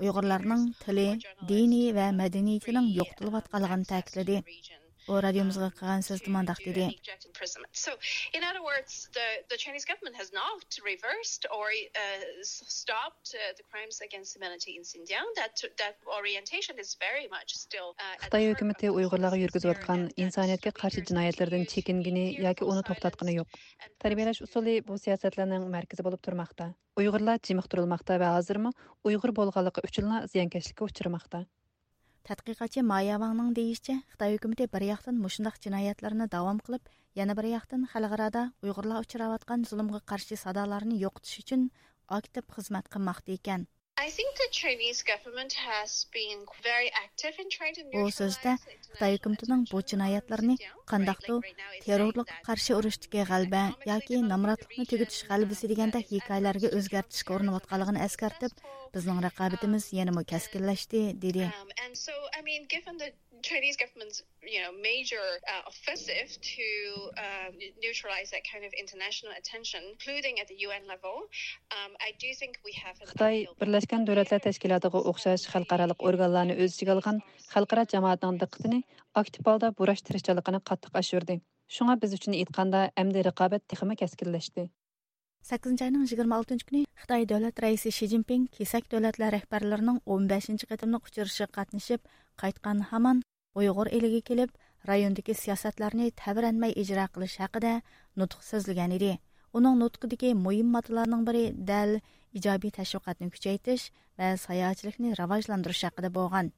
[0.02, 1.10] Uyğurlarning tili,
[1.50, 4.42] dini va madaniyatining yo'qotilib ta'kidladi.
[5.08, 6.98] О радиомызға кагансыз тумандак деди.
[7.74, 7.92] So
[8.34, 13.64] in other words the the Chinese government has not reversed or uh, stopped uh, the
[13.70, 17.94] crimes against humanity in Xinjiang that that orientation is very much still
[22.42, 22.64] яки.
[24.02, 24.98] Тарбиялаш бу
[28.18, 28.72] ва азырмы.
[32.26, 32.36] Uchramoqda.
[32.36, 33.18] tadqiqotchi maya
[33.56, 36.84] deyishicha xitoy hukumati bir yoqdan mushundoq jinoyatlarni davom qilib
[37.20, 41.70] yana bir yoqdan xalqarada uyg'urlar uchrayotgan zulmga qarshi sadolarni yo'qotish uchun
[42.18, 47.76] aktiv xizmat qilmoqda ekan I think the Chinese government has been very active in trying
[47.76, 50.56] to u so'zda xitoy hukumatining bu jinoyatlarni
[50.92, 51.38] qandaqdir
[51.86, 58.60] terrorlikqa qarshi urushdagi g'alaba yoki nomrodlikni tugutish g'alabasi degandek hikoyalarga o'zgartishga urinayotganligini eskartib
[58.98, 61.48] bizning raqobatimiz yanama kaskinlashdi dedi.
[63.50, 64.20] Chinese government's
[64.54, 66.68] you know major uh, offensive to
[67.26, 67.54] um,
[67.84, 71.16] neutralize that kind of international attention, including at the UN level.
[71.78, 72.96] Um, I do think we have.
[73.12, 77.18] Xitay Birleşken Devletler Teşkilatı'na oxşaş xalqaralıq orqanlarını öz içigə alğan
[77.54, 78.80] xalqara cəmiyyətin diqqətini
[79.22, 81.36] aktiv halda buraş tirişçiligini qattiq aşırdı.
[81.68, 84.70] Şuna biz üçün aytqanda əmdi rəqabət teximi kəskinləşdi.
[85.46, 91.46] 8 айның 26 күні Қытай дәулет рәйсі Ши Цзиньпин кесәк дәулетләр рәхбәрләренең 15 қатымлы кучырышы
[91.58, 92.02] катнашып,
[92.42, 93.22] кайткан хаман
[93.56, 94.50] Uyg'ur eliga kelib,
[94.88, 97.70] rayondagi siyosatlarni tabiranmay ijro qilish haqida
[98.20, 99.12] nutq so'zlagan edi.
[99.58, 101.94] Uning nutqidagi muhim moddalarning biri dal
[102.40, 103.86] ijobiy tashviqotni kuchaytirish
[104.20, 106.52] va sayohatchilikni rivojlantirish haqida bo'lgan.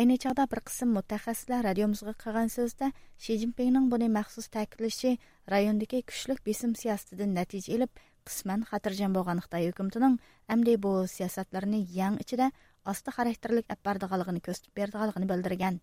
[0.00, 2.88] Ayni chog'da bir qism mutaxassislar radiomizga qilgan so'zda
[3.26, 5.12] Shi Jinpingning buni maxsus ta'kidlashi
[5.54, 7.92] rayondagi kuchli besim siyosatidan natija olib,
[8.24, 10.16] qisman xotirjam bo'lgan Xitoy hukumatining
[10.56, 12.50] amdi bu siyosatlarni yang ichida
[12.94, 15.80] osti xarakterlik olib bordiganligini ko'rsatib berdiganligini bildirgan.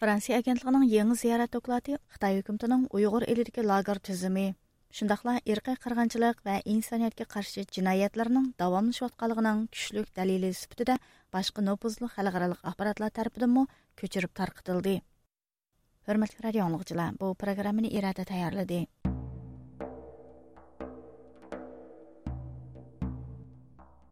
[0.00, 4.56] Франция агентлигинең яңгы зиярат доклады Хытай хөкүмәтенең уйгыр элидәге лагер төземе,
[4.96, 10.96] шундыйлар ирқи кыргынчылык ва инсаниятка каршы җинаятларның дәвамлашып атканлыгының күчлек дәлиле сүбәтендә
[11.36, 13.66] башка нопузлы халыкаралык аппаратлар тарафыдан мо
[14.00, 15.04] көчереп таркытылды.
[16.08, 18.86] Хөрмәтле радио аңлаучылар, бу программаны ирада таярлады.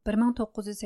[0.08, 0.80] bir ming to'qqiz yuz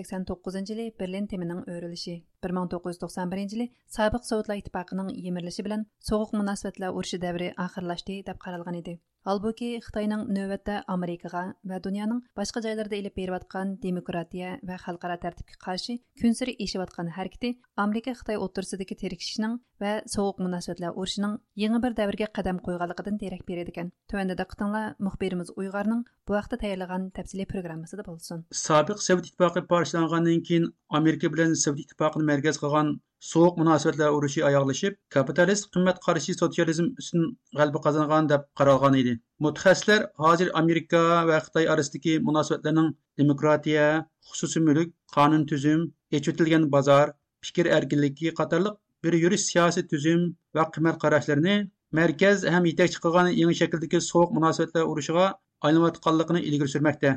[2.43, 8.99] 1991 жылы сабық Советлар Итпақының емірліші білін соғық мұнасветлі өрші дәбірі ақырлашты деп қаралған еді.
[9.23, 16.01] Албуки Хытайның нөвәттә Америкаға ва дөньяның башқа жайларды еліп беріватқан демократия ва қалқара тәртіпкі қашы
[16.19, 22.33] көн сыры эшеп әркеті Америка Қытай отырсыдагы терекшінің ва соғық мұнасветлі өршінің еңі бір дәбірге
[22.35, 23.93] қадам қойғалықыдың дерек бередіген.
[24.11, 28.45] Төәнді Төвәндә дә кытыңлар мөхбирimiz Уйгарның бу вакытта тәйярлаган тәфсилле программасында булсын.
[28.51, 32.89] Сабик Совет иттифакы парчалангандан кин Америка белән Совет иттифакының merkez qilgan
[33.31, 37.23] sovuq munosabatlar urushi oyoqlashib kapitalist qimmat qarshi sotsializm ustun
[37.59, 39.13] g'alaba qozongan deb qaralgan edi.
[39.45, 42.89] Mutaxassislar hozir amerika va xitoy orasidagi munosabatlarning
[43.21, 43.87] demokratiya
[44.31, 45.81] xususiy mulk qonun tuzum
[46.19, 47.07] echitilgan bozor
[47.47, 50.21] fikr erkinligi qatorliq bir yurish siyosiy tuzum
[50.57, 51.57] va qimmat qarashlarini
[51.99, 55.27] markaz ham yetakchi qilgan yangi shakldagi sovuq munosabatlar urushiga
[55.67, 57.11] aylanayotganligini ilgari surmoqda.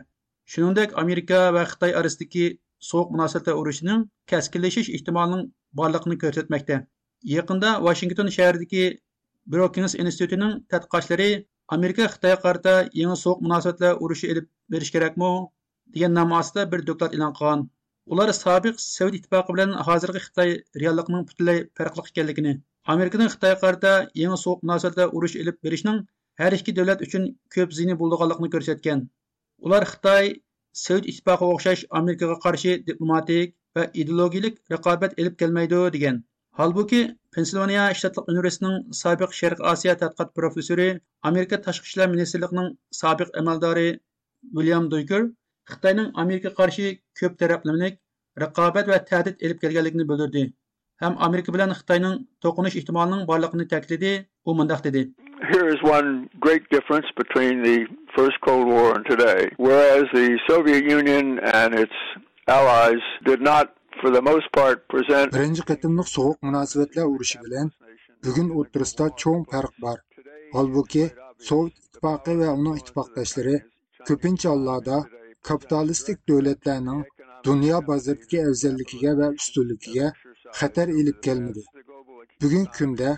[0.51, 2.45] Shuningdek amerika va xitoy orasidagi
[2.89, 5.43] sovuq munosabatlar urushining kaskinlashish ehtimolining
[5.79, 6.77] borligini ko'rsatmoqda.
[7.35, 8.83] Yaqinda vashington shahridagi
[9.53, 11.29] brokings institutining tadqiqotchilari
[11.75, 15.31] amerika xitoyga qarata yangi sovuq munosabatlar urushi ilib berish kerakmi
[15.95, 17.67] degan nom ostida bir doklad e'lon qilgan.
[18.13, 20.49] Ular sobiq sovet ittifoqi bilan hozirgi xitoy
[20.81, 22.53] realligining butunlay farqli ekanligini
[22.93, 25.97] amerikaning xitoyga qarata yangi sovuq munosabatlar urush ilib berishning
[26.41, 27.23] har ikki davlat uchun
[27.55, 28.99] ko'p ziyni bo'lganligini ko'rsatgan.
[29.65, 30.25] Ular xitoy
[30.83, 36.17] sovet ittifoqiga o'xshash amerikaga qarshi diplomatik va ideologiyalik raqobat elib kelmaydi degan.
[36.59, 37.01] Holbuki
[37.35, 40.88] pensilvaniya shtatlik universitetining sobiq sharq osiyo tadqiqot professori
[41.29, 42.69] amerika tashqi ishlar ministrligining
[43.01, 43.88] sobiq amaldori
[44.57, 45.21] william duyker
[45.71, 46.85] xitoyning amerikaga qarshi
[47.19, 47.99] ko'p taraflamalik
[48.43, 50.43] raqobat va tahdid elib kelganligini bildirdi.
[51.01, 54.11] Ham amerika bilan xitoyning to'qinish ehtimolining borligini ta'kidladi
[54.47, 55.01] u mundoq dedi.
[55.52, 59.50] Here is one great difference between the first Cold War and today.
[59.58, 61.91] Whereas the Soviet Union and its
[62.48, 65.34] allies did not, for the most part, present.
[65.34, 67.67] Birinci qatimliq sovuq munosabatlar urushi bilan
[68.24, 69.98] bugun o'rtasida cho'ng farq bor.
[70.56, 71.06] Holbuki
[71.48, 73.58] Sovet ittifoqi va uning ittifoqdoshlari
[74.08, 74.98] ko'pincha hollarda
[75.50, 77.04] kapitalistik davlatlarning
[77.48, 80.08] dunyo bozoridagi afzalligiga va ustunligiga
[80.60, 81.63] xatar ilib kelmadi.
[82.41, 83.10] Bugungi kunda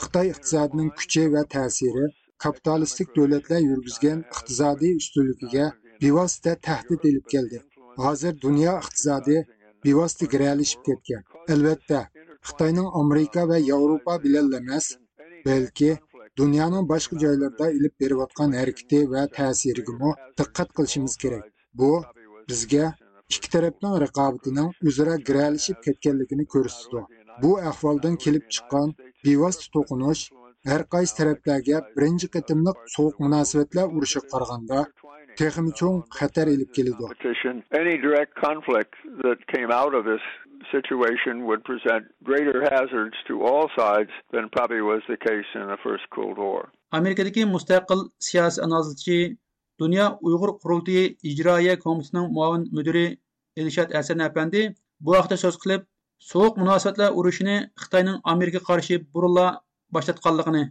[0.00, 2.04] Xitoy iqtisodining kuchi va ta'siri
[2.44, 5.66] kapitalistik davlatlar yurgizgan iqtisodiy ustunligiga
[6.02, 7.58] bevosita tahdid ilib keldi.
[8.04, 9.36] Hozir dunyo iqtisodi
[9.84, 11.22] bevosita giralishib ketgan.
[11.54, 12.00] Albatta,
[12.48, 14.86] Xitoyning Amerika va Yevropa bilan emas,
[15.46, 15.90] balki
[16.40, 21.44] dunyoning boshqa joylarida ilib berayotgan harakati va ta'siriga diqqat qilishimiz kerak
[21.80, 21.90] bu
[22.50, 22.86] bizga
[23.34, 27.02] ikki tarafning raqobatining o'zaro giralishib ketganligini ko'rsatdi
[27.42, 28.88] bu ahvoldan kelib chiqqan
[29.24, 30.22] bevosita to'qinish
[30.70, 34.78] har qaysi taraflarga birinchi qatimliq sovuq munosabatlar urushi qaraganda
[35.40, 37.04] texmi cho'ng xatar ilib keladi
[37.82, 40.24] any direct conflict that came out of this
[40.74, 45.78] situation would present greater hazards to all sides than probably was the case in the
[45.84, 46.62] first Cold War.
[46.98, 49.18] Amerikadagi mustaqil siyosiy analizchi
[49.82, 53.06] Dünya Uyg'ur qurultiyi ijroiya komitetining muavin mudiri
[53.56, 54.62] Elshad Hasan apandi
[55.00, 55.82] bu haqda so'z qilib,
[56.30, 59.46] sovuq munosabatlar urushini Xitoyning Amerika qarshi burunla
[59.96, 60.64] boshlatganligini,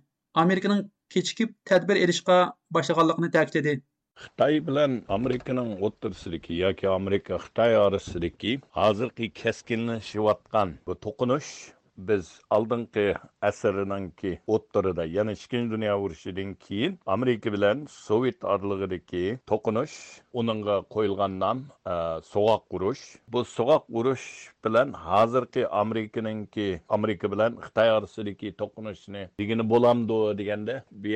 [0.43, 0.83] Amerikaning
[1.13, 2.37] kechikib tadbir elishga
[2.77, 3.73] boshlaganligini ta'kidladi.
[4.21, 11.51] xitoy bilan amerikaning o'rtasidagi yoki amerika xitoy orasidagi hozirgi keskinlashayotgan bu to'qinish
[11.97, 19.95] biz oldingi asrninki o'ttirida ya'ni ikkinchi dunyo urushidan keyin amerika bilan sovet oralig'idagi to'qinish
[20.33, 21.57] uningga qo'yilgan nom
[21.93, 21.95] e,
[22.33, 24.27] so'g'oq urush bu so'g'oq urush
[24.65, 31.07] bilan hozirgi amerikaninki amerika bilan xitoy orasidagi to'qinishni degani bo'lamdi deganda bu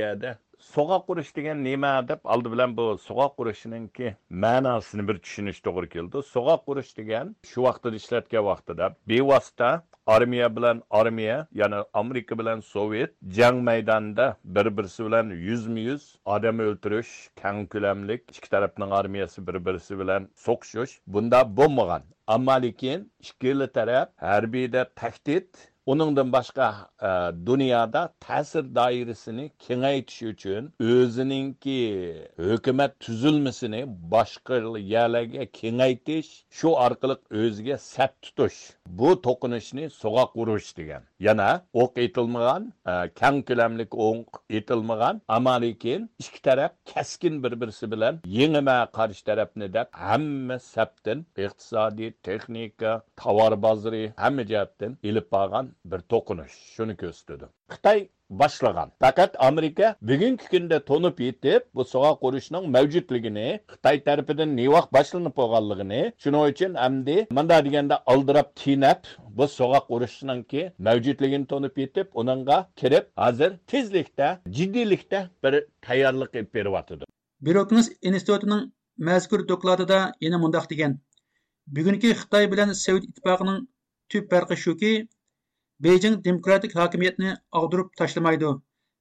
[0.74, 4.08] so'g'oq urush degan nima deb oldi bilan bu so'g'oq qurishininki
[4.44, 6.18] ma'nosini bir tushunish to'g'ri keldi.
[6.36, 9.70] So'g'oq qurish degan shu vaqtida ishlatgan vaqtida bevosita
[10.16, 16.60] armiya bilan armiya ya'ni amerika bilan sovet jang maydonida bir birisi bilan yuzma yuz odam
[16.66, 22.04] o'ltirish kang ko'lamlik ikki tarafning armiyasi bir birisi bilan so'qishish bunda bo'lmagan.
[22.28, 25.50] Ammo lekin ikkala taraf harbiyda tahdid
[25.86, 31.82] Onundan başqa e, dunyoda dünyada təsir dairəsini kengaytish uchun o'ziningki
[32.38, 34.58] hukumat tuzilmasini boshqa
[34.94, 38.60] yerlarga kengaytish, shu orqali o'ziga sap tutish.
[38.88, 41.04] Bu to'qinishni so'g'oq urush degan.
[41.20, 48.20] Yana o'q etilmagan, e, kang ko'lamlik o'q etilmagan, ammo lekin ikki taraf kaskin bir-birisi bilan
[48.26, 56.04] yengima qarshi tarafni deb hamma sapdan iqtisodiy, texnika, tovar bozori hamma jihatdan ilib borgan бір
[56.14, 58.10] тоқыныш шуники үстөдү кытай
[58.42, 63.42] башлаган факат америка бүгүнкү күндө тонуп жетип бу согак урушунун мавжудлугун
[63.74, 70.74] кытай тарапынан невақ башланып болгонлугун шуның үчүн эмди мында дегенде алдырап тийнеп bu soğuk uruşununki
[70.78, 77.06] mevcutluğun tonup yetib onunla kirib hazır tezlikte, ciddilikte bir tayarlık berivatıdır.
[77.42, 81.00] Biroknus Institutu'nun mazkur докладыда yana mundoq деген.
[81.68, 83.68] Бүгінгі Қытай bilan sovet ittifoqining
[84.10, 84.92] түп farqi шуки,
[85.84, 88.52] Бейжің демократик хакимiyetni og'dirib tashlamaydi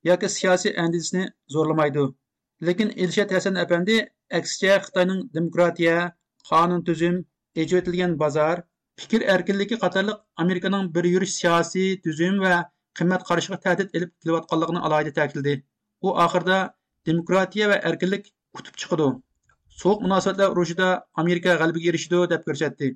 [0.09, 2.05] yoki siyosiy endisini zo'rlamaydi.
[2.69, 3.99] Lekin elshad hasan apandi
[4.39, 5.97] aksicha xitoyning demokratiya
[6.51, 7.21] qonun tuzum
[7.65, 8.63] echivetilgan bozor
[9.03, 12.57] fikr erkinligi qatorliq amerikaning bir yurish siyosiy tuzum va
[13.01, 15.55] qimmat qarashiga tahdid ilib kelayotganligini alohida ta'kidladi.
[16.07, 16.59] U oxirida
[17.11, 19.09] demokratiya va erkinlik kutib chiqadi
[19.83, 20.89] so'q munosabatlar urushida
[21.23, 22.95] amerika g'alabaga erishdi deb ko'rsatdi.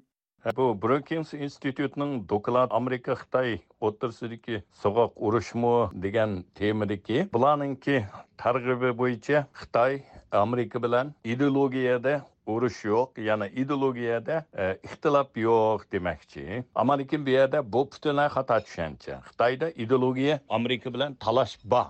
[0.56, 5.72] Bu Brookings institutining doklad Amerika Xitoy o'rtasidagi so'g'oq urushmi
[6.04, 8.04] degan temadagi bularninki
[8.38, 10.00] targ'ibi bo'yicha Xitoy
[10.32, 12.14] Amerika bilan ideologiyada
[12.46, 18.61] urush yo'q yana ideologiyada e, ixtilof yo'q demoqchi ammo lekin bu yerda bu butunlay xato
[18.66, 21.88] tushuncha xitoyda ideologiya amerika bilan talash bor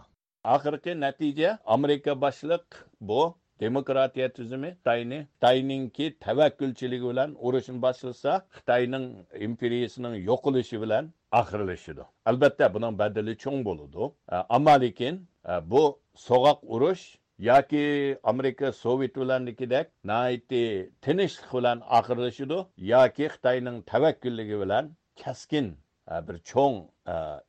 [0.55, 2.67] oxirgi natija amerika boshliq
[3.01, 3.23] bu
[3.61, 9.07] demokratiya tuzumi xitoyni xitoyninki tavakkulchiligi bilan urushni boshlasa xitoyning
[9.47, 11.05] imperiyasining yo'qolishi bilan
[11.41, 15.15] oxirlashidi albatta buning badali cho'ng bo'ladi e, ammo lekin
[15.51, 15.83] e, bu
[16.29, 17.05] so'g'oq urush
[17.51, 17.85] yoki
[18.33, 20.65] amerika sovet bilannikidek naiti
[21.05, 22.59] tinchlik bilan oxirlashidi
[22.95, 24.85] yoki xitoyning tavakkulligi bilan
[25.23, 25.67] kaskin
[26.13, 26.77] e, bir cho'ng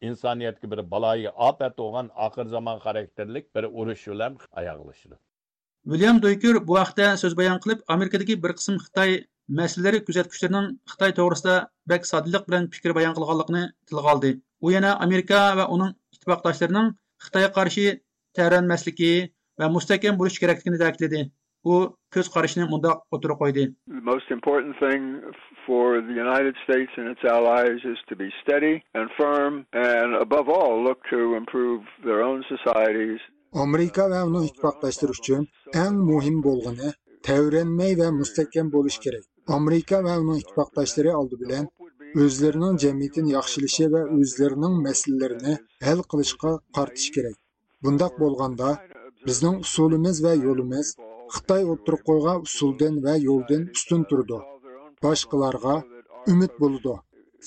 [0.09, 5.15] insoniyatga bir baloyi ofat bo'lgan oxir zamon xarakterlik bir urush bilan oyoqlashdi
[5.85, 9.13] William Doyker bu haqda so'z bayon qilib, Amerikadagi bir qism Xitoy
[9.59, 11.55] masalalari kuzatuvchilarining Xitoy to'g'risida
[11.91, 14.31] bak soddalik bilan fikr bayon qilganligini tilga oldi.
[14.65, 16.91] U yana Amerika va uning ittifoqdoshlarining
[17.25, 17.85] Xitoyga qarshi
[18.35, 19.13] tayyorlanmasligi
[19.59, 21.23] va mustahkam bo'lish kerakligini ta'kidladi.
[21.65, 21.75] u
[22.15, 23.63] ko'z qarashini mundoq o'tirib qo'ydi
[23.95, 25.07] the most important thing
[25.65, 30.47] for the united states and its allies is to be steady and firm and above
[30.57, 33.19] all look to improve their own societies
[33.53, 35.41] Amerika va uning ittifoqdoshlari uchun
[35.83, 36.89] eng muhim bo'lgani
[37.27, 39.25] tavranmay va mustahkam bo'lish kerak.
[39.57, 41.65] Amerika va uning ittifoqdoshlari oldi bilan
[42.23, 45.53] o'zlarining jamiyatini yaxshilashi va o'zlarining masalalarini
[45.87, 47.37] hal qilishga qartish kerak.
[47.83, 48.69] bundoq bo'lganda
[49.27, 50.87] bizning usulimiz va yo'limiz
[51.33, 54.37] Xitoy o'tirib qo'ygan usuldan va yo'ldan ustun turdi.
[55.05, 55.75] Boshqalarga
[56.31, 56.93] umid bo'ldi.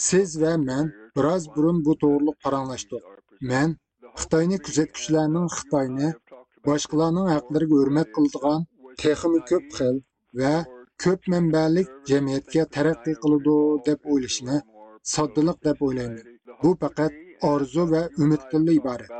[0.07, 0.84] Siz va men
[1.16, 3.03] biroz burun bu to'g'riliq paranglashdik.
[3.50, 3.68] Men
[4.20, 6.12] خىتاينى كۆزەتكۈچىلەرنىڭ خىتاينى،
[6.68, 8.68] باشقىلارنىڭ ھەقلىرىگە ھۆرمەت قىلىدىغان
[9.02, 9.98] تېخىمۇ كۆپ خىل
[10.42, 10.52] ۋە
[11.04, 13.56] كۆپ مەنبەلىك جەمئىيەتكە تەرەققىي قىلىدۇ
[13.88, 14.58] دەپ ئويلىشىنى
[15.14, 16.38] ساددىلىق دەپ ئويلايمەن.
[16.62, 17.16] Bu faqat
[17.50, 19.10] arzu və ümidlə ibarət.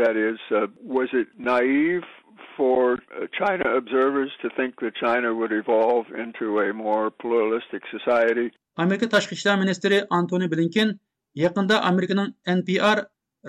[0.00, 0.66] That is, uh,
[0.96, 2.08] was it naive
[2.56, 8.50] for uh, China observers to think that China would evolve into a more pluralistic society?
[8.76, 10.98] Amerika Tashqi İşlər Ministri Antony Blinken
[11.34, 12.98] yaxında Amerikanın NPR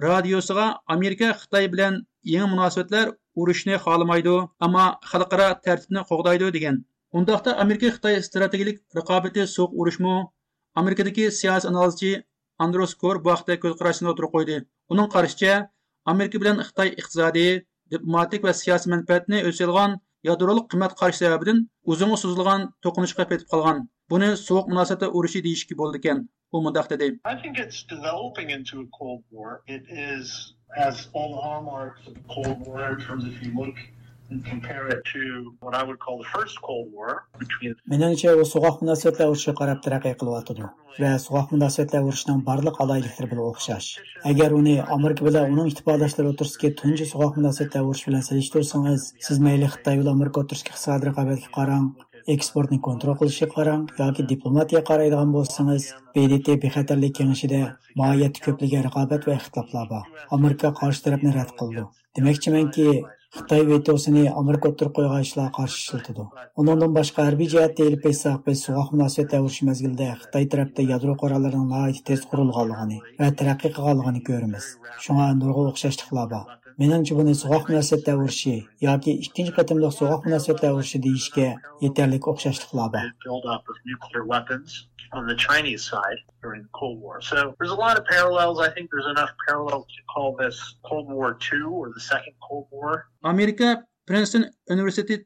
[0.06, 1.94] radiosiga amerika xitoy bilan
[2.34, 3.08] yangi munosabatlar
[3.42, 4.36] urushni xohlamaydi
[4.66, 6.76] ammo xalqaro tartibni qo'g'daydi degan.
[7.18, 10.16] Undaqda amerika xitoy strategik raqobati so'q urushmi
[10.80, 12.12] amerikadagi siyosiy analizchi
[12.66, 14.58] andros kor bu haqda ko'z qarashini o'tirib qo'ydi.
[14.92, 15.54] Uning qarashicha
[16.12, 17.52] amerika bilan xitoy iqtisodiy
[17.94, 19.92] diplomatik va siyosiy manfaatni o'lchalgan
[20.30, 21.60] yadrolik qimmat qarash sababidan
[21.92, 23.78] uzunga so'zilgan to'qinishga ketib qolgan.
[24.12, 26.20] Buni sovuq munosabatda urushi deyishga bo'ldi ekan.
[26.54, 29.62] U mundoq dedi I think it's developing into a Cold War.
[29.68, 33.78] It is, has all the hallmarks of Cold War in terms of if you look
[34.32, 37.74] and compare it to what I would call the first Cold War between
[38.54, 40.66] so'goq munosabatlar urushiga qarab taraqqiy qilyotidi
[41.04, 43.88] va so'goq munosabatlar urushining barliq alayliklari bilan o'xshash.
[44.32, 49.72] Agar uni Amerika bilan uning ittifoqdoshlari o'tirishga tunji so'goq munosabatlar urush bilan solishtirsangiz, siz mayli
[49.74, 51.90] Xitoy bilan Amerika o'tirishga iqtisodiy raqobatga qarang,
[52.34, 57.62] eksportni kontrol qilishga qarang yoki diplomatiya qaraydigan bo'lsangiz, BDT bexatarlik kengashida
[58.02, 60.04] mohiyati ko'pligiga raqobat va ixtiloflar bor.
[60.38, 61.88] Amerika qarshi tarafni rad qildi.
[62.20, 62.90] Demoqchimanki,
[63.38, 66.24] Xitoy vetosini Amerika o'tirib qo'ygan ishlar qarshi ishlatadi.
[66.62, 72.00] Undan boshqa harbiy jihatda elib aytsak, biz suvoq munosabatlar urush mezgilida Xitoy tarafda yadro qurollarining
[72.08, 74.72] tez qurilganligini va taraqqiy qilganligini ko'ramiz.
[75.06, 76.59] Shunga nurg'a o'xshashliklar bor.
[76.80, 81.48] Менің бұны соғақ мünәсәбәтләр урышы яки икенче кытымлык соғақ мünәсәбәтләр урышы дейішке
[81.84, 83.06] етерлек охшашлыклар бар.
[85.12, 85.28] On.
[87.22, 88.60] So there's a lot of parallels.
[88.60, 89.88] I think there's enough parallels
[91.10, 91.36] War
[94.06, 95.26] Princeton Universiteti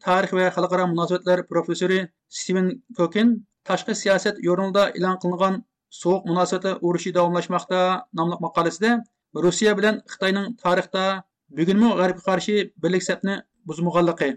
[11.57, 13.35] bugunmi g'arbga qarshi birlik sapni
[13.69, 14.29] buzmaganligi?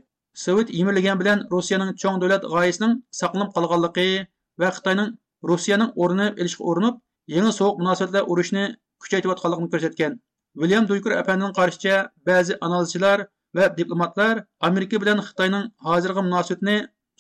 [0.45, 4.09] Sovet emirlagan bilan rossiyaning cho'ng davlat g'oyasining saqlanib qolganligi
[4.61, 5.15] va xitoyning
[5.51, 6.99] rossiyaning o'rnini ilishga urinib
[7.35, 8.65] yangi sovuq munosabatlar urushni
[9.03, 10.13] kuchaytirayotganligini ko'rsatgan.
[10.61, 11.97] William duykur apandining qarashicha
[12.29, 13.19] ba'zi analizchilar
[13.57, 14.35] va diplomatlar
[14.69, 16.77] amerika bilan xitoyning hozirgi munosabatini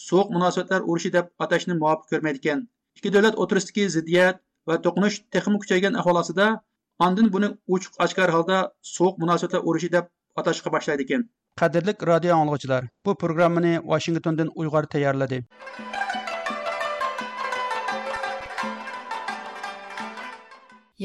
[0.09, 2.59] sovuq munosabatlar urushi deb atashni muvofiq ko'rmaydi ekan
[2.99, 4.37] ikki davlat o'tirisidagi ziddiyat
[4.69, 6.47] va to'qinish texmi kuchaygan ahvol ostida
[7.05, 8.59] andin buni ochiq ochkor holda
[8.91, 10.07] sovuq munosabatlar urushi deb
[10.43, 11.25] atashga boshlaydi ekan
[11.63, 15.41] qadrli radio anglovchilar bu programmani washingtondan uyg'ur tayyorladi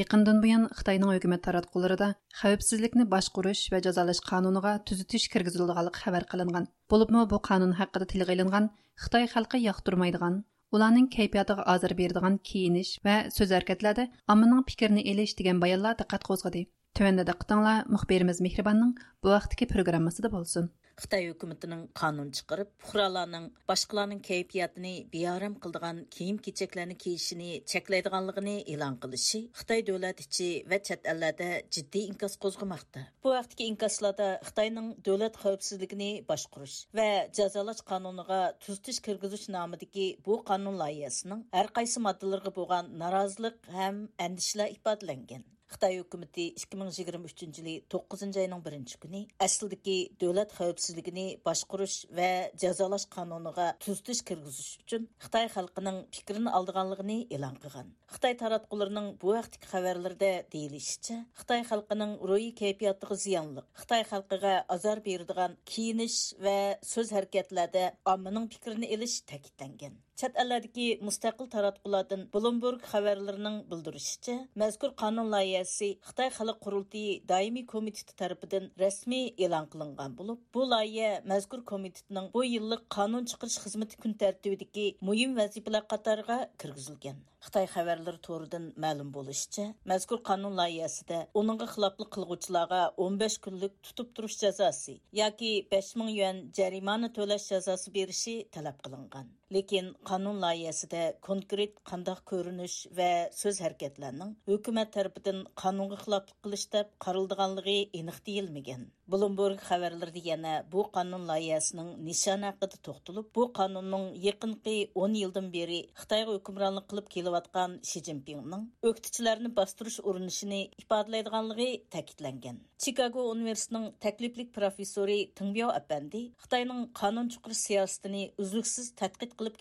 [0.00, 2.06] Yaqindan buyon Xitoyning hukumat taratqularida
[2.42, 6.68] xavfsizlikni boshqarish va jazolash qonuniga tuzitish kirgizilganligi xabar qilingan.
[6.92, 8.70] Bo'libmi bu qonun haqida tilga ilingan
[9.02, 10.40] Xitoy xalqi yoqtirmaydigan,
[10.76, 16.62] ularning kayfiyatiga ozor beradigan kiyinish va so'z harakatlarda ommaning fikrini elish degan bayonlar diqqat qo'zg'adi.
[16.98, 20.70] Tövəndə diqqətinizlər müxbirimiz Mehribonning bu vaqtdagi programmasida bo'lsin.
[21.00, 29.84] Xitoy hukumatining qonun chiqarib, fuqarolarning boshqalarning kayfiyatini bearam qiladigan kiyim-kechaklarni kiyishini cheklaydiganligini e'lon qilishi Xitoy
[29.88, 33.04] davlat ichi va chet ellarda jiddiy inkas qo'zg'amoqda.
[33.24, 40.76] Bu vaqtdagi inkaslarda Xitoyning davlat xavfsizligini boshqarish va jazolash qonuniga tuzitish kirgizish nomidagi bu qonun
[40.82, 45.42] loyihasining har qaysi moddalariga bo'lgan norozilik ham andishalar ifodalangan.
[45.72, 52.28] Қытай үкіметі 2023 жылы 9 айының 1 күні әсілдікі дөләт қауіпсіздігіні башқұрыш вә
[52.60, 57.88] жазалаш қануныға түзтіш кіргізіш үшін Қытай халқының пікірін алдығанлығыны елан қылған.
[58.12, 65.56] Қытай таратқыларының бұл әқтік қабарларда дейілішіше, Қытай халқының ройы кейпияттығы зиянлық, Қытай халқыға азар бердіған
[65.64, 69.96] киініш вә сөз әрекетлерді амының пікірін еліш тәкітленген.
[70.20, 78.18] Chet ellardagi mustaqil taratqulardan Bloomberg xabarlarining bildirishicha, mazkur qonun loyihasi Xitoy xalq qurultiyi doimiy komiteti
[78.20, 84.18] tarafidan rasmiy e'lon qilingan bo'lib, bu loyiha mazkur komitetning bu yillik qonun chiqarish xizmati kun
[84.24, 87.18] tartibidagi muhim vazifalar qatoriga kirgizilgan.
[87.44, 94.38] Xitoy xabarlari to'ridan ma'lum bo'lishicha, mazkur qonun loyihasida uningga xiloflik qilguvchilarga 15 kunlik tutib turish
[94.44, 99.32] jazosi yoki 5000 yuan jarimani to'lash jazosi berishi talab qilingan.
[99.54, 106.92] lekin qonun loyihasida konkret qandoq ko'rinish va so'z harakatlarning hukumat tarafidan qonunga xiloflik qilish deb
[107.04, 114.76] qaraldiganligi aniq deyilmagan bloomberg xabarlarida yana bu qonun loyihasining nishoni haqida to'xtalib bu qonunning yaqinqi
[115.06, 123.22] 10 yildan beri xitoyga hukmronlik qilib قىلىۋاتقان شى جىنپىڭنىڭ ئۆكتىچىلەرنى باستۇرۇش ئۇرۇنۇشىنى ئىپادىلەيدىغانلىقى تەكىتلەنگەن چىكاگو
[123.28, 129.56] ئۇنىۋېرسىتېتىنىڭ تەكلىپلىك پروفېسسورى تىڭبياۋ ئەپەندى خىتاينىڭ قانۇن چۇقۇر سىياسىتىنى ئۈزلۈكسىز تەتقىق قىلىپ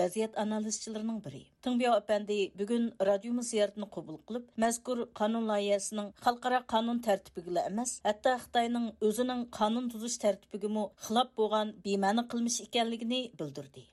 [0.00, 1.42] vaziyat analizchilarining biri.
[4.30, 10.84] Qilib, mazkur qonun loyihasining xalqaro qonun tartibiga emas, hatto Xitoyning o'zining qonun tuzish tartibiga mu
[11.40, 13.86] bo'lgan bema'ni qilmish ekanligini bildirdi.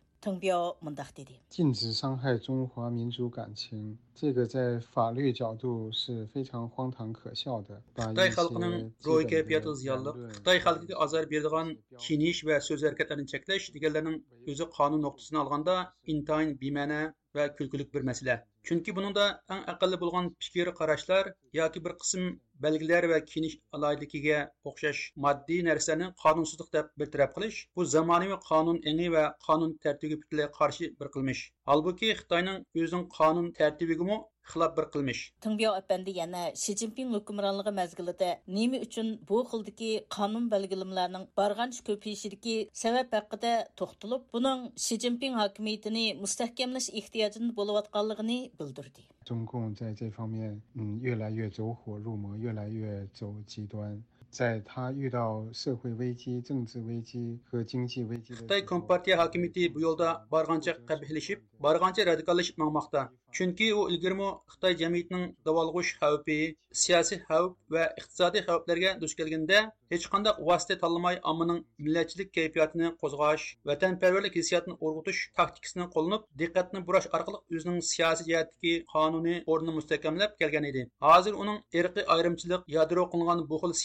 [1.50, 7.82] 禁止伤害中华民族感情，这个在法律角度是非常荒唐可笑的。
[7.96, 10.12] Xitoy xalqining ruhi kayfiyati ziyonli.
[10.36, 11.68] Xitoy xalqiga azor beradigan
[12.04, 14.18] kiyinish va so'z harakatlarini cheklash deganlarning
[14.52, 15.76] o'zi qonun nuqtasini olganda
[16.14, 17.02] intayin bema'na
[17.36, 18.36] va kulgilik bir masala.
[18.68, 21.24] Chunki buningda eng aqlli bo'lgan fikr qarashlar
[21.60, 22.24] yoki bir qism
[22.66, 24.40] belgiler va kinish alaydikiga
[24.72, 30.94] o'xshash moddiy narsani qonunsizlik deb betaraf qilish bu zamonaviy qonun engi va qonun tartibiga qarshi
[31.00, 34.18] bir qilmish holbuki xitoyning o'zining qonun tartibigimi
[34.52, 40.46] xilof bir qilmish tinbyo apandi yana shi zinpin hukmronligi mazgilida nima uchun bu xildagi qonun
[40.54, 49.08] belgilimlarining borgancha ko'payishidagi sabab haqida to'xtalib buning shi zinpin hokimiyatini mustahkamlash ehtiyojini bo'layotganligini bildirdi.
[49.28, 54.02] 中共在这方面，嗯，越来越走火入魔，越来越走极端。
[54.30, 63.10] 在他遇到社会危机、政治危机和经济危机的 Xitoy Kompartiya hokimiyati bu yo'lda bargancha qabihlashib, bargancha radikallashib mangmoqda.
[63.36, 66.36] Chunki u ilgirmo Xitoy jamiyatining davolg'ish xavfi,
[66.82, 69.60] siyosiy xavf va iqtisodiy xavflarga duch kelganda
[69.94, 77.10] hech qanday vosita tanlamay ommaning millatchilik kayfiyatini qo'zg'ash, vatanparvarlik hissiyotini urg'utish taktikasini qo'llanib, diqqatni burash
[77.20, 80.86] orqali o'zining siyosiy jihatdagi qonuniy o'rnini mustahkamlab kelgan edi.
[81.10, 83.78] Hozir uning irqiy ayrimchilik yadro qilingan bu xil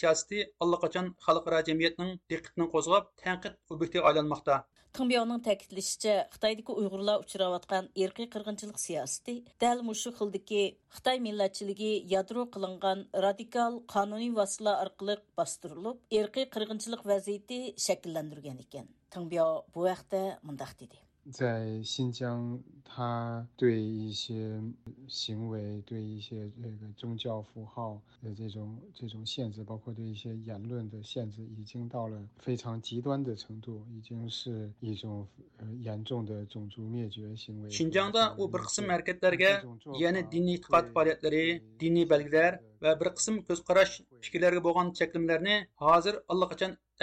[0.67, 4.63] allaqachon xalqaro jamiyatning diqqatini qo'zg'ab, tanqid aylanmoqda.
[4.93, 9.33] Тыңбяуның тәкитлешчә, Хитайдагы уйгырлар учраваткан ирқи кыргынчылык сиясәте
[9.63, 10.59] дәл мушу хилдәге
[10.93, 18.85] Хытай милләтчилеге ядро кылынган радикал кануни василалар аркылы бастырылып, ирқи кыргынчылык вазiyati шәкилләндергән икән.
[19.09, 21.02] Тыңбяу бу вакытта мондак диде.
[21.31, 24.61] 在新疆，他对一些
[25.07, 35.25] 行为、对一些这个宗教符号的这种这种限制，包括对一些言论的限制，已经到了非常极端的程度，已经是一种
[35.57, 37.69] 呃严重的种族灭绝行为。
[37.69, 38.47] 新疆的乌，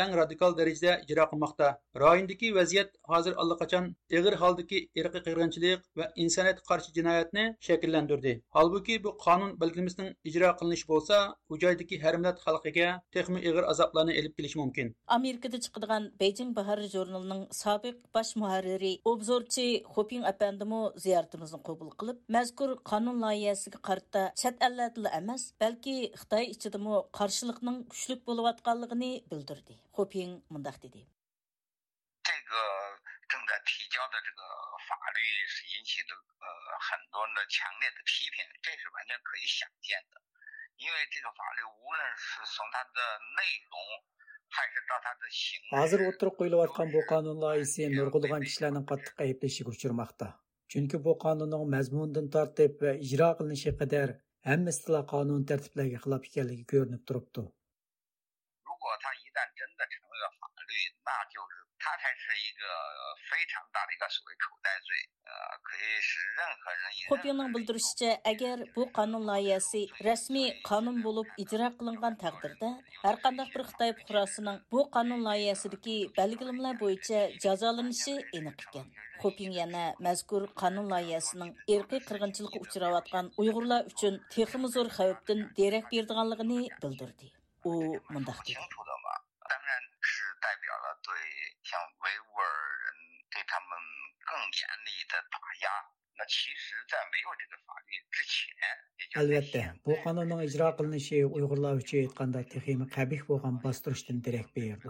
[0.03, 1.69] eng radikal darajada ijro qilmoqda.
[2.03, 3.85] Royindiki vaziyat hozir allaqachon
[4.19, 8.33] ig'ir holdiki irqiy qirg'inchilik va insoniyat qarshi jinoyatni shakllantirdi.
[8.57, 11.17] Holbuki bu qonun balkimizning ijro qilinishi bo'lsa
[11.53, 14.87] u joydagi har millat xalqiga texmi ig'ir azoblarni elib kelishi mumkin.
[15.19, 22.71] Amerikada chiqadigan beyjing bahar jurnalining sobiq bosh muharriri obzorchi xoping apandimu ziyoratimizni qabul qilib mazkur
[22.91, 29.75] qonun loyihasiga qarta chat allatili emas balki xitoy ichidimu qarshilikning kuchlik bo'layotganligini bildirdi.
[29.96, 31.08] Xoping mundaq dedi.
[32.26, 32.54] 这个
[33.30, 34.42] 正在提交的这个
[34.90, 36.46] 法律是引起了呃
[36.82, 40.22] 很多人的强烈的批评，这是完全可以想见的。
[40.78, 43.00] 因为这个法律无论是从它的
[43.38, 43.78] 内容，
[44.50, 50.28] 还是到它的形式， Hozir o'tirib qo'yilayotgan bu qonun loyihasi nurg'ulg'an kishilarning qattiq ayblashiga uchirmoqda.
[50.66, 54.08] Chunki bu qonunning mazmunidan tortib va ijro qilinishi qadar
[54.50, 54.82] hammasi
[61.80, 62.64] 它才是一个
[63.30, 64.96] 非常大的一个所谓口袋罪，
[65.28, 65.32] 呃，
[65.62, 72.70] 可以使任何人以 Xopingning bildirishicha, agar bu qonun loyihasi rasmiy qonun bo'lib ijro qilingan taqdirda,
[73.04, 78.88] har qanday bir Xitoy fuqarosining bu qonun loyihasidagi belgilamlar bo'yicha jazolanishi aniq ekan.
[79.22, 86.62] Xoping yana mazkur qonun loyihasining irqiy qirg'inchilikka uchrayotgan Uyg'urlar uchun texmi zo'r xavfdan derak berdiganligini
[86.82, 87.28] bildirdi.
[87.70, 87.74] U
[88.14, 88.56] mundaq dedi.
[88.56, 89.08] 清楚的嘛，
[89.50, 89.70] 当然
[90.02, 91.12] 是代表了对
[91.70, 92.50] 像维吾尔
[92.84, 92.88] 人
[93.32, 93.70] 对他们
[94.28, 95.68] 更严厉的打压。
[96.18, 98.56] 那其实，在没有这个法律之前，
[99.00, 104.90] 也就是 Albatta, bu qonunning ijro qilinishi Uyg'urlar uchun aytganda texmi qabih bo'lgan bostirishdan derak berdi.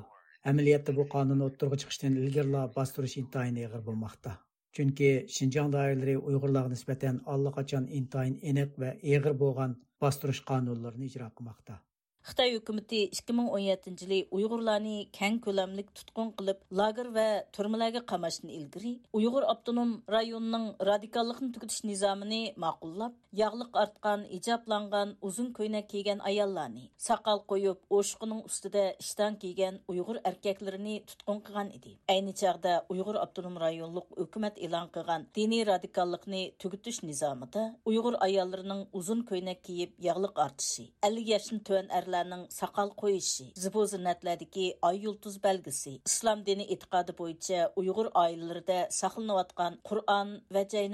[0.51, 4.31] Amaliyotda bu qonun o'ttirg'i chiqishdan ilgarilar bostirish intayin og'ir bo'lmoqda.
[4.75, 11.75] Chunki Xinjiang doiralari Uyg'urlarga nisbatan allaqachon intayin aniq va og'ir bo'lgan bostirish qonunlarini ijro qilmoqda.
[12.20, 17.24] Xitay үкіметі 2017 жылы уйғурларны кәң көләмлек тутқын қылып, лагер ва
[17.56, 25.88] түрмәләргә қамашны ілгірі, уйғур автоном районының радикаллыкны түгитиш низамын мақуллап, яғлық артқан, ижапланған, ұзын көйнәк
[25.88, 31.96] кигән аялларны, сақал қойып, ошқының үстидә іштан кигән уйғур эркәкләрен тутқын кылган иде.
[32.06, 39.24] Әйни чагда уйғур автоном районлык хөкүмәт элан кылган дини радикаллыкны түгитиш низамында уйғур аялларының ұзын
[39.30, 45.92] көйнәк киеп, яғлық артышы, 50 яшьтән төвән erlarning soqol qo'yishi, zibu zinnatlardagi oy yulduz belgisi,
[46.10, 50.88] islom dini e'tiqodi bo'yicha Uyg'ur oilalarida saqlanayotgan Qur'on va jay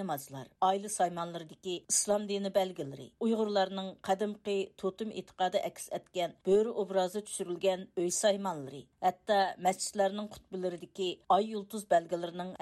[1.93, 8.09] islom dini belgilari, Uyg'urlarning qadimgi to'tim e'tiqodi aks etgan bo'ri obrazi tushirilgan uy
[9.07, 12.53] hatto masjidlarning qutbalaridagi oy yulduz belgilarining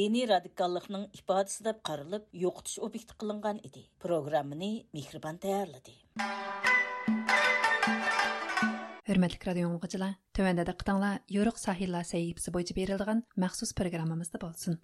[0.00, 2.78] diniy radikallikning ifodasi deb qaralib, yo'qotish
[3.22, 3.86] qilingan edi.
[4.06, 5.94] Programmani Mehribon tayyorladi.
[9.08, 14.78] Hürmetlik radio oğucular, tövende de qıtanla yoruq sahillar səyibsi boyca berilgan məxsus proqramımızda bolsun.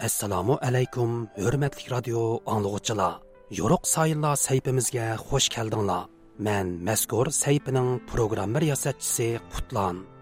[0.00, 3.22] Assalamu alaykum, hürmetlik radio anlıqçılar.
[3.50, 6.10] Yoruq sahillar səyibimizə xoş gəldinizlər.
[6.38, 10.13] Men mazkur сәйпінің программы ясатчысы Qutlan.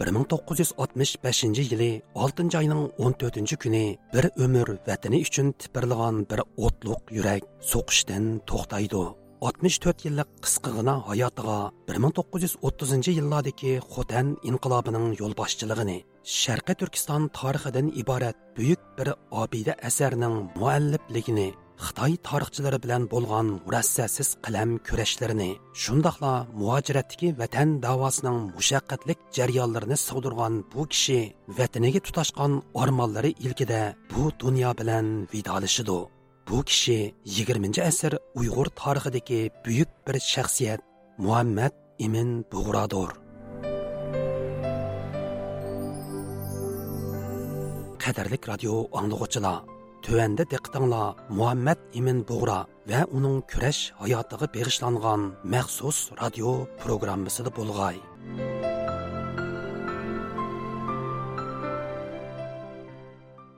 [0.00, 3.84] 1965 yili 6 айның 14 күні
[4.14, 9.02] бір өмір вәтіні үшін тіпірліған бір отлық юрәк соқыштан тоқтайды.
[9.40, 11.58] 64 yillik qisqigina hayotiga
[11.92, 15.98] 1930 yillardagi xotan inqilobining yo'lboshchiligini
[16.40, 19.08] sharqi turkiston tarixidan iborat buyuk bir
[19.42, 21.48] obida asarning muallifligini
[21.80, 25.50] Xitoy tarixchilari bilan bo'lgan murassasiz qalam kurashlarini,
[25.82, 31.20] shundoqla muhojiratdagi vatan davosining mushaqqatlik jarayonlarini sig'dirgan bu kishi
[31.58, 32.52] vataniga tutashgan
[32.82, 33.80] ormonlari ilkida
[34.12, 35.98] bu dunyo bilan vidolishidu.
[36.48, 40.80] Bu kishi 20 asr Uyg'ur tarixidagi buyuk bir shaxsiyat
[41.24, 41.72] Muhammad
[42.06, 43.10] Imin bug'rodur.
[48.02, 49.58] Qadarlik radio anglag'uchilar,
[50.06, 58.69] tövəndə diqqətinizlər Muhammad Imin вә və күрәш kurash hayotiga мәхсус maxsus radio programmasida bo'lg'ay.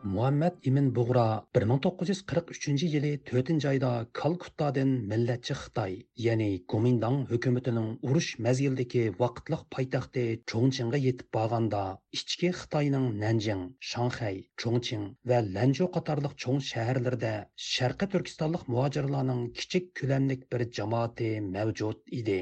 [0.05, 1.25] Muhammad imin bug'ro
[1.57, 3.91] 1943 yili 4 oyda
[4.21, 5.93] kalkuttadan millatchi xitoy
[6.25, 11.83] ya'ni komindang hukumatining urush mazgildagi vaqtliq poytaxti cho'ngchinga yetib borganda
[12.19, 17.35] ichki xitoyning nanjing shanxay cho'ngching va lanjo qatorliq cho'ng shaharlarda
[17.69, 22.41] sharqiy turkistonlik muhojirlarning kichik ko'lamlik bir jamoati mavjud edi.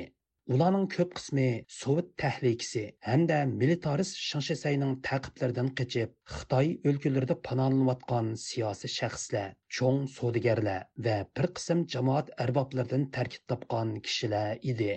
[0.55, 1.43] Ularning ko'p qismi
[1.73, 11.15] Sovet tahlikisi hamda militarist Shinshisayning taqiblaridan qochib, Xitoy o'lkalarida panolanayotgan siyosiy shaxslar, cho'ng savdogarlar va
[11.39, 14.91] bir qism jamoat arboblaridan tarkib topgan kishilar edi.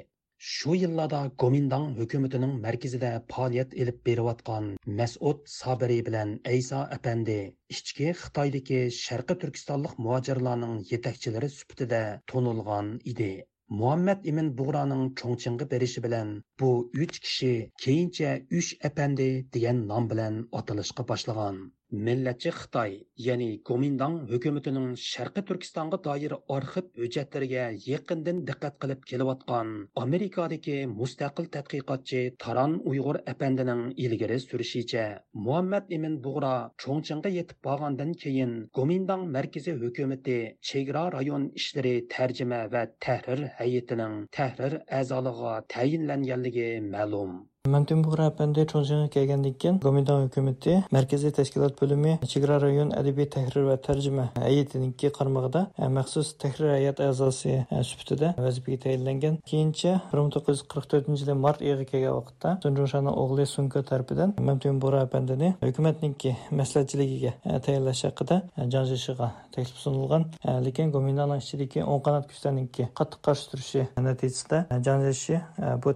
[0.54, 4.74] Shu yillarda Gomindang hukumatining markazida faoliyat elib berayotgan
[5.04, 7.40] Mas'ud Sabiri bilan ayso apandi
[7.78, 13.34] ichki Xitoydagi sharqi Turkistonlik muojirlarning yetakchilari sifatida tonilgan edi.
[13.82, 16.68] Muhammad imin bug'roning cho'ngchinga berishi bilan bu
[17.06, 17.52] uch kishi
[17.86, 21.58] keyincha uch apandi degan nom bilan atalishga boshlagan.
[21.94, 29.70] Millatchi xitoy ya'ni komindang hukumatining sharqiy turkistonga doir arxiv hujjatlariga yaqindan diqqat qilib kelayotgan
[30.04, 35.06] amerikadagi mustaqil tadqiqotchi taron uyg'ur apandining ilgari surishicha
[35.46, 40.38] muhammad imin bug'ro cho'ngchinga yetib borgandan keyin komindang markaziy hukumati
[40.72, 49.08] chegara rayon ishlari tarjima va tahrir hayitining tahrir a'zoliga tayinlanganligi ma'lum Мәнтүн Бугра әпәнде Чонжыңга
[49.14, 55.62] келгәндән кин Гоминдан хөкүмәте Мәркәзи тәшкилат бөлеме Чигра район әдәби тәхрир ва тәрҗемә һәйәтенең кармагында
[55.96, 59.38] махсус тәхрир һәйәт әгъзасы сүфтидә вазифәгә тәйинләнгән.
[59.48, 66.20] Кийинчә 1944 елы март айыга келгән вакытта Сунжошаның оглы Сунка тарафыдан Мәнтүн Бугра әпәндене хөкүмәтнең
[66.52, 67.32] мәслихәтчилегигә
[67.64, 70.28] тәйинләш хакында Жанжишига тәклиф сунылган.
[70.44, 75.40] Ләкин Гоминданның ичидәге 10 канат күчтәнең катты каршы турышы нәтиҗәсендә Жанжиши
[75.80, 75.94] бу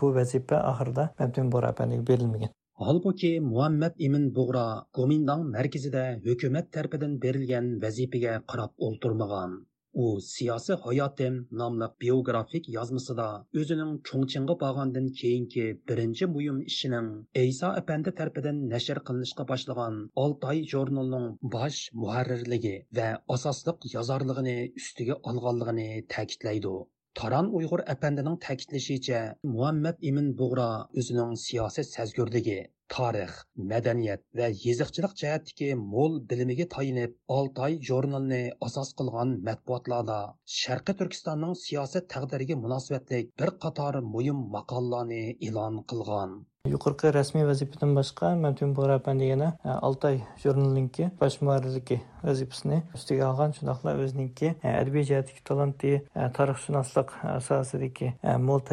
[0.00, 2.52] bu vazifa oxirida Mabdun Bora apaniga berilmagan.
[2.86, 4.66] Halbuki Muhammad ibn bug'ro
[4.98, 9.58] Gomindang markazida hukumat tarafidan berilgan vazifaga qarab o'ltirmagan.
[10.02, 13.28] u siyosiy hayotim nomli biografik yozmasida
[13.60, 17.08] o'zining cho'ngchinga borgandan keyingi birinchi buyum ishining
[17.42, 23.08] iso apandi tarafidan nashr qilinishga boshlagan Oltoy jurnalining bosh muharrirligi va
[23.38, 26.76] asosliq yozorligini ustiga olganligini ta'kidlaydi.
[27.18, 29.20] Taran Uyg'ur apandining ta'kidlashicha,
[29.52, 30.66] Muhammad Imin Bug'ra
[31.02, 32.58] o'zining siyosiy sezgurligi
[32.94, 33.32] tarix
[33.72, 40.18] madaniyat va yeziqchilik jihatdagi mo'l bilimiga tayanib oltoy jurnalini asos qilgan matbuotlarda
[40.58, 46.38] sharqiy turkistonning siyosat taqdiriga munosabatlik bir qator muhim maqolalarni e'lon qilgan.
[46.68, 49.48] Yuqorqi rasmiy vazifadan boshqa mamtun bo'rapan degani
[49.88, 55.92] oltoy jurnaliniki bosh muharrirligi vazifasini ustiga olgan shundoqla o'ziniki adabiy jihatdagi talanti
[56.38, 57.14] tarixshunoslik
[57.46, 58.10] sohasidagi
[58.48, 58.64] mo'l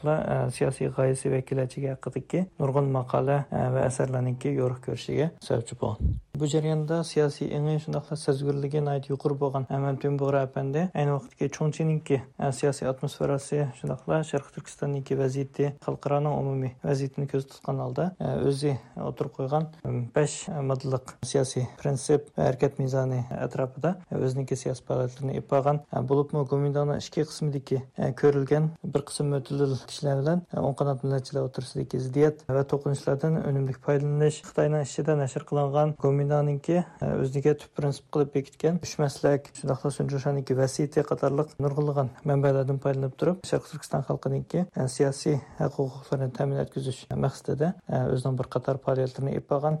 [0.00, 5.80] shundoqla e, siyosiy g'oyasi va kelajagi haqidagi nurg'un maqola e, va asarlarniki yo'riq ko'rishiga sababchi
[5.80, 10.86] bo'ldi bu jarayonda siyosiy engi shundoqla sezgurligi yuqori bo'lgan mamtun bo'ra apandi.
[10.94, 17.82] Ayni vaqtga cho'ngchininki e, siyosiy atmosferasi shundoqla sharqi turkistonniki vaziyati xalqaroning umumiy vaziyatini ko'z tutgan
[17.84, 18.74] holda e, o'zi
[19.08, 20.36] o'tirib qo'ygan e, besh
[20.70, 27.82] modelliq siyosiy prinsip harakat mezoni atrofida o'ziniki siyosiy faoliyatini ipogan bo'libmi gomindoni ikki qismidagi
[28.22, 34.42] ko'rilgan bir qism mo'tadil kishilar bilan o'ng qanot millatchilar o'rtasidagi ziddiyat va to'qinishlardan unumli foydalanish
[34.48, 35.16] xitoyning ishida
[36.28, 42.10] nashr qilingan e, o'ziga tub prinsip qilib bekitgan uch maslak shundoqla sunjushaniki vasiyati qatorliq nurg'unlagan
[42.30, 48.36] manbalardan foydalanib turib sharq turkiston xalqiniki e, siyosiy haq huquqlarini ta'min etkazish maqsadida e, o'zining
[48.40, 49.80] bir qator faoliyatlarini ip olgan.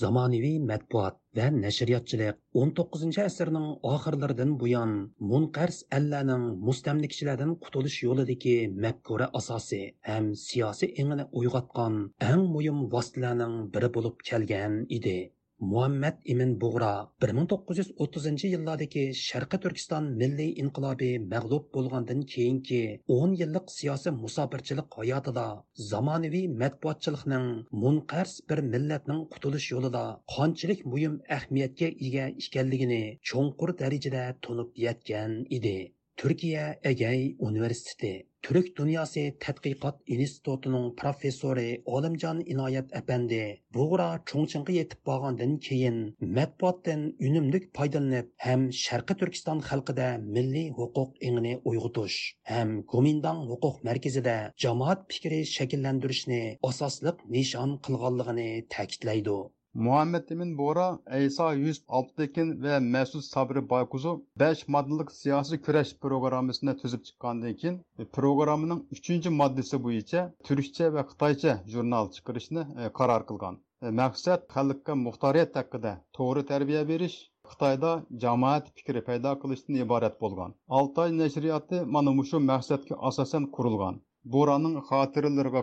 [0.00, 4.92] Zamonaviy matbuot va nashriyotchilik 19 asrning oxirlaridan buyon
[5.30, 9.80] munqars allaning mustamlikachilardan qutulish yo'lidagi mafkura asosi
[10.10, 11.98] ham siyosiy engini uyg'otgan
[12.30, 15.18] eng muhim vositalarning biri bo'lib kelgan edi.
[15.60, 16.90] Muhammad imin bug'ro
[17.24, 22.78] 1930 yillardagi sharqi turkiston milliy inqilobi mag'lub bo'lgandan keyingi
[23.16, 25.46] 10 yillik siyosiy musofirchilik hayotida
[25.90, 27.50] zamonaviy matbuotchilikning
[27.86, 30.04] munqars bir millatning qutulish yo'lida
[30.36, 33.02] qanchalik muhim ahamiyatga ega ekanligini
[33.32, 35.78] cho'nqur darajada tunib yetgan edi.
[36.20, 38.27] Turkiya agay universiteti.
[38.46, 43.40] Turk dunyosi tadqiqot institutining professori olimjon inoyat apandi
[43.76, 45.98] bug'ra cho'ngchinga yetib borgandan keyin
[46.38, 52.18] matbuotdan unumlik foydalanib ham sharqi turkiston xalqida milliy huquq engini uyg'otish
[52.52, 59.38] ham gomindon huquq markazida jamoat fikri shakllantirishni asosliq nishon qilganligini ta'kidlaydi
[59.86, 60.86] muhammad emin bo'ra
[61.18, 64.12] ayso yusuf abdukin va masud sabri baykuzu
[64.42, 67.76] besh moddalik siyosiy kurash programmasini tuzib chiqqandan keyin
[68.18, 72.66] programmaning uchinchi moddasi bo'yicha turkcha va xitoycha jurnal chiqarishni
[73.00, 73.60] qaror qilgan
[74.02, 77.18] maqsad xalqqa muxtoriyat haqida to'g'ri tarbiya berish
[77.52, 80.50] xitoyda jamoat fikri paydo qilishdan iborat bo'lgan.
[80.78, 84.74] Oltoy nashriyoti mana shu maqsadga asosan qurilgan Buğra'nın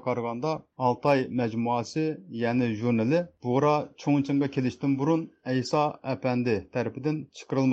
[0.05, 7.17] караганда Алтай мәҗмуасы, məcmuası, журналы Бура Buğra келиштен бурын burun Aysa тарафыдан tərəfindən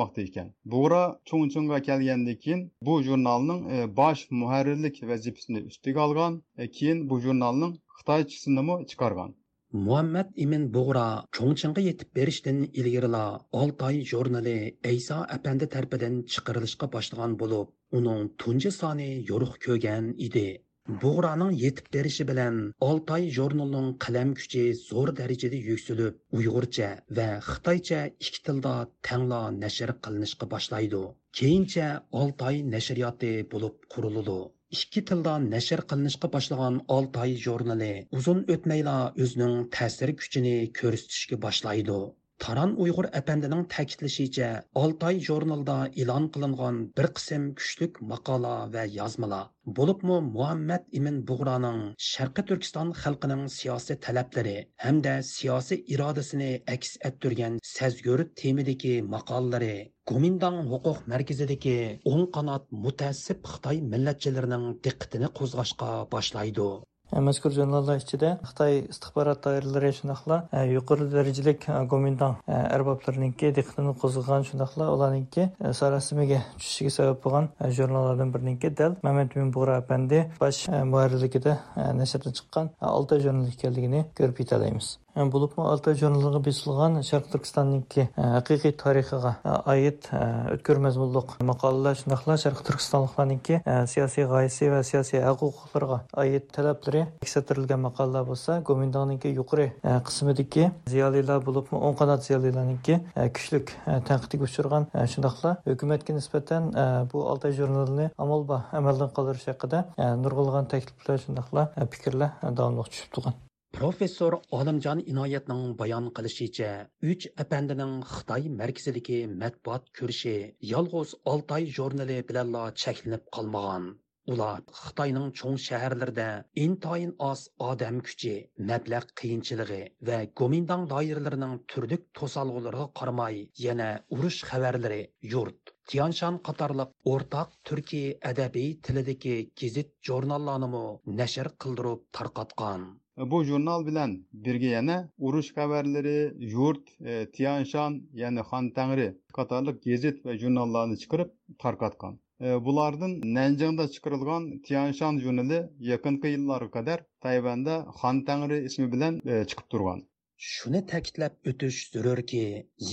[0.05, 0.25] икән.
[0.27, 0.53] ekan.
[0.65, 6.43] Buğra келгәндән kelgandan keyin bu jurnalning bosh muharrirlik vazifasini ustiga olgan,
[6.77, 9.35] keyin bu jurnalning xitoychisini chiqargan.
[9.73, 11.05] muhammad imin bug'ra
[11.37, 13.25] cho'ngchinga yetib berishdan ilgarila
[13.61, 14.57] oltoy jurnali
[14.91, 20.45] ayso apandi tarafidan chiqarilishga boshlagan bo'lib uning tunji soni yo'rug' ko'rgan edi
[20.89, 28.41] Buğra'nın yetib berishi bilan Altay jurnalining qalam kuchi zo'r darajada yuksalib, Uyg'urcha va Xitoycha ikki
[28.49, 28.73] tilda
[29.09, 31.03] tangla nashr qilinishga boshlaydi.
[31.41, 31.87] Keyincha
[32.23, 34.41] Altay nashriyoti bo'lib quriladi.
[34.79, 41.99] ikki tilda nashr qilinishga boshlagan Altay jurnali uzun o'tmayla o'zining ta'sir kuchini ko'rsatishga boshlaydi.
[42.43, 44.47] Taran Uyg'ur әпәндінің ta'kidlashicha
[44.81, 49.45] Oltoy jurnalida e'lon qilingan bir qism kuchlik maqola va yozmalar
[49.79, 51.79] bo'libmi Muhammad Imin Bug'roning
[52.09, 59.75] Sharqi Turkiston xalqining siyosiy talablari hamda siyosiy irodasini aks ettirgan sazgur temidagi maqolalari
[60.11, 61.77] Гоминдан huquq markazidagi
[62.13, 66.73] o'ng qanot mutassib Xitoy millatchilarining diqqatini qo'zg'ashga boshlaydi.
[67.21, 70.39] Mazkur jurnallar ichida xitoy istixborot doiralari shundoqla
[70.77, 75.49] yuqori darajalik gomindan arboblarniki diqqatini qo'zg'agan shundoqla ularniki
[75.81, 77.49] sarosimiga tushishiga sabab bo'lgan
[77.79, 80.61] jurnallardan biriniki dal mamad bug'ra apandi bosh
[80.93, 81.59] muharrirligida
[82.01, 89.35] nashrdan chiqqan olti jurnal ekanligini ko'rib yetalaymiz Булыпмы алты журналыгы бесылган Шәрк Түркстанныңки хакыйкый тарихыга
[89.45, 93.59] аит өткөр мәзмунлык макалалар шундыйлар Шәрк Түркстанлыкларныңки
[93.93, 101.77] саясий гаясе ва саясий хукукларга аит таләпләре тикшертерелгән макалалар булса, Гоминданыңки юқры кысмыдагы зиялилар булыпмы
[101.77, 103.03] оң канат зиялиларныңки
[103.37, 103.77] күчлек
[104.09, 106.73] тәнкыйтьгә учырган шундыйлар хөкүмәткә нисбәтән
[107.13, 109.85] бу Алтай журналны амалба әмәлдән калдырыш хакында
[110.25, 113.43] нургылган тәклифләр шундыйлар фикерләр дәвамлы төшеп туган.
[113.73, 120.35] Professor Olimjon Inoyatning bayon qilishicha, uch apandining Xitoy markazidagi matbuot ko'rishi
[120.73, 123.87] yolg'iz oltoy jurnali bilanla cheklanib qolmagan.
[124.35, 126.29] Ular Xitoyning cho'ng shaharlarida
[126.67, 128.35] intoyin oz odam kuchi,
[128.73, 135.03] mablag' qiyinchiligi va gomindong doiralarining turlik to'salg'ulariga qaramay, yana urush xabarlari
[135.35, 140.85] yurt Tianshan qatorliq o'rtaq turkiy adabiy tilidagi gazet jurnallarni
[141.23, 142.85] nashr qildirib tarqatgan.
[143.19, 149.83] E, bu jurnal bilen birge yana uruş haberleri, yurt, e, Tiyanshan yani Han Tangri katarlık
[149.83, 152.21] gezit ve jurnallarını çıkarıp tarkatkan.
[152.41, 159.45] E, bulardan Nanjing'da çıkarılgan Tiyanshan jurnali yakın yıllara kadar Tayvan'da Han Tangri ismi bilen e,
[159.45, 160.03] çıkıp durgan.
[160.51, 162.39] Shuni ta'kidlab o'tish zarurki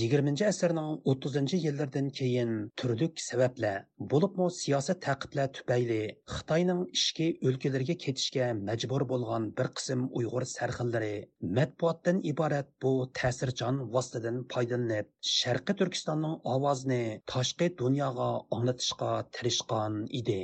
[0.00, 3.80] yigirmanchi asrning o'ttizinchi yillardan keyin turdik sabablar
[4.12, 5.98] bo'libmi siyosiy taqiblar tufayli
[6.34, 11.10] xitoyning ichki o'lkalarga ketishga majbur bo'lgan bir qism uyg'ur sarxillari
[11.58, 17.02] matbuotdan iborat bu ta'sirchan vositadan foydalanib sharqiy turkistonning ovozini
[17.34, 20.40] toshqi dunyoga anglatishga tirishgan edi.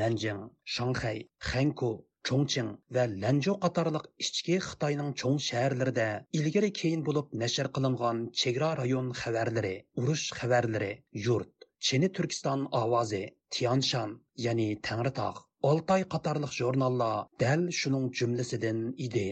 [0.00, 0.42] Nanjing
[0.74, 1.18] shanxay
[1.50, 1.94] xanku
[2.28, 6.06] Чоңчиң ва Ланжо қатарлық ішчі Қытайның чоң шәһәрләрендә
[6.38, 10.92] ilgari keyin bo'lib nashr qilingan chegara rayon xabarlari, urush xabarlari,
[11.26, 14.14] yurt, Chini Turkiston ovozi, Tianshan,
[14.46, 19.28] ya'ni Tangritog, Oltay qatorliq jurnallar dal shuning jumlasidan edi.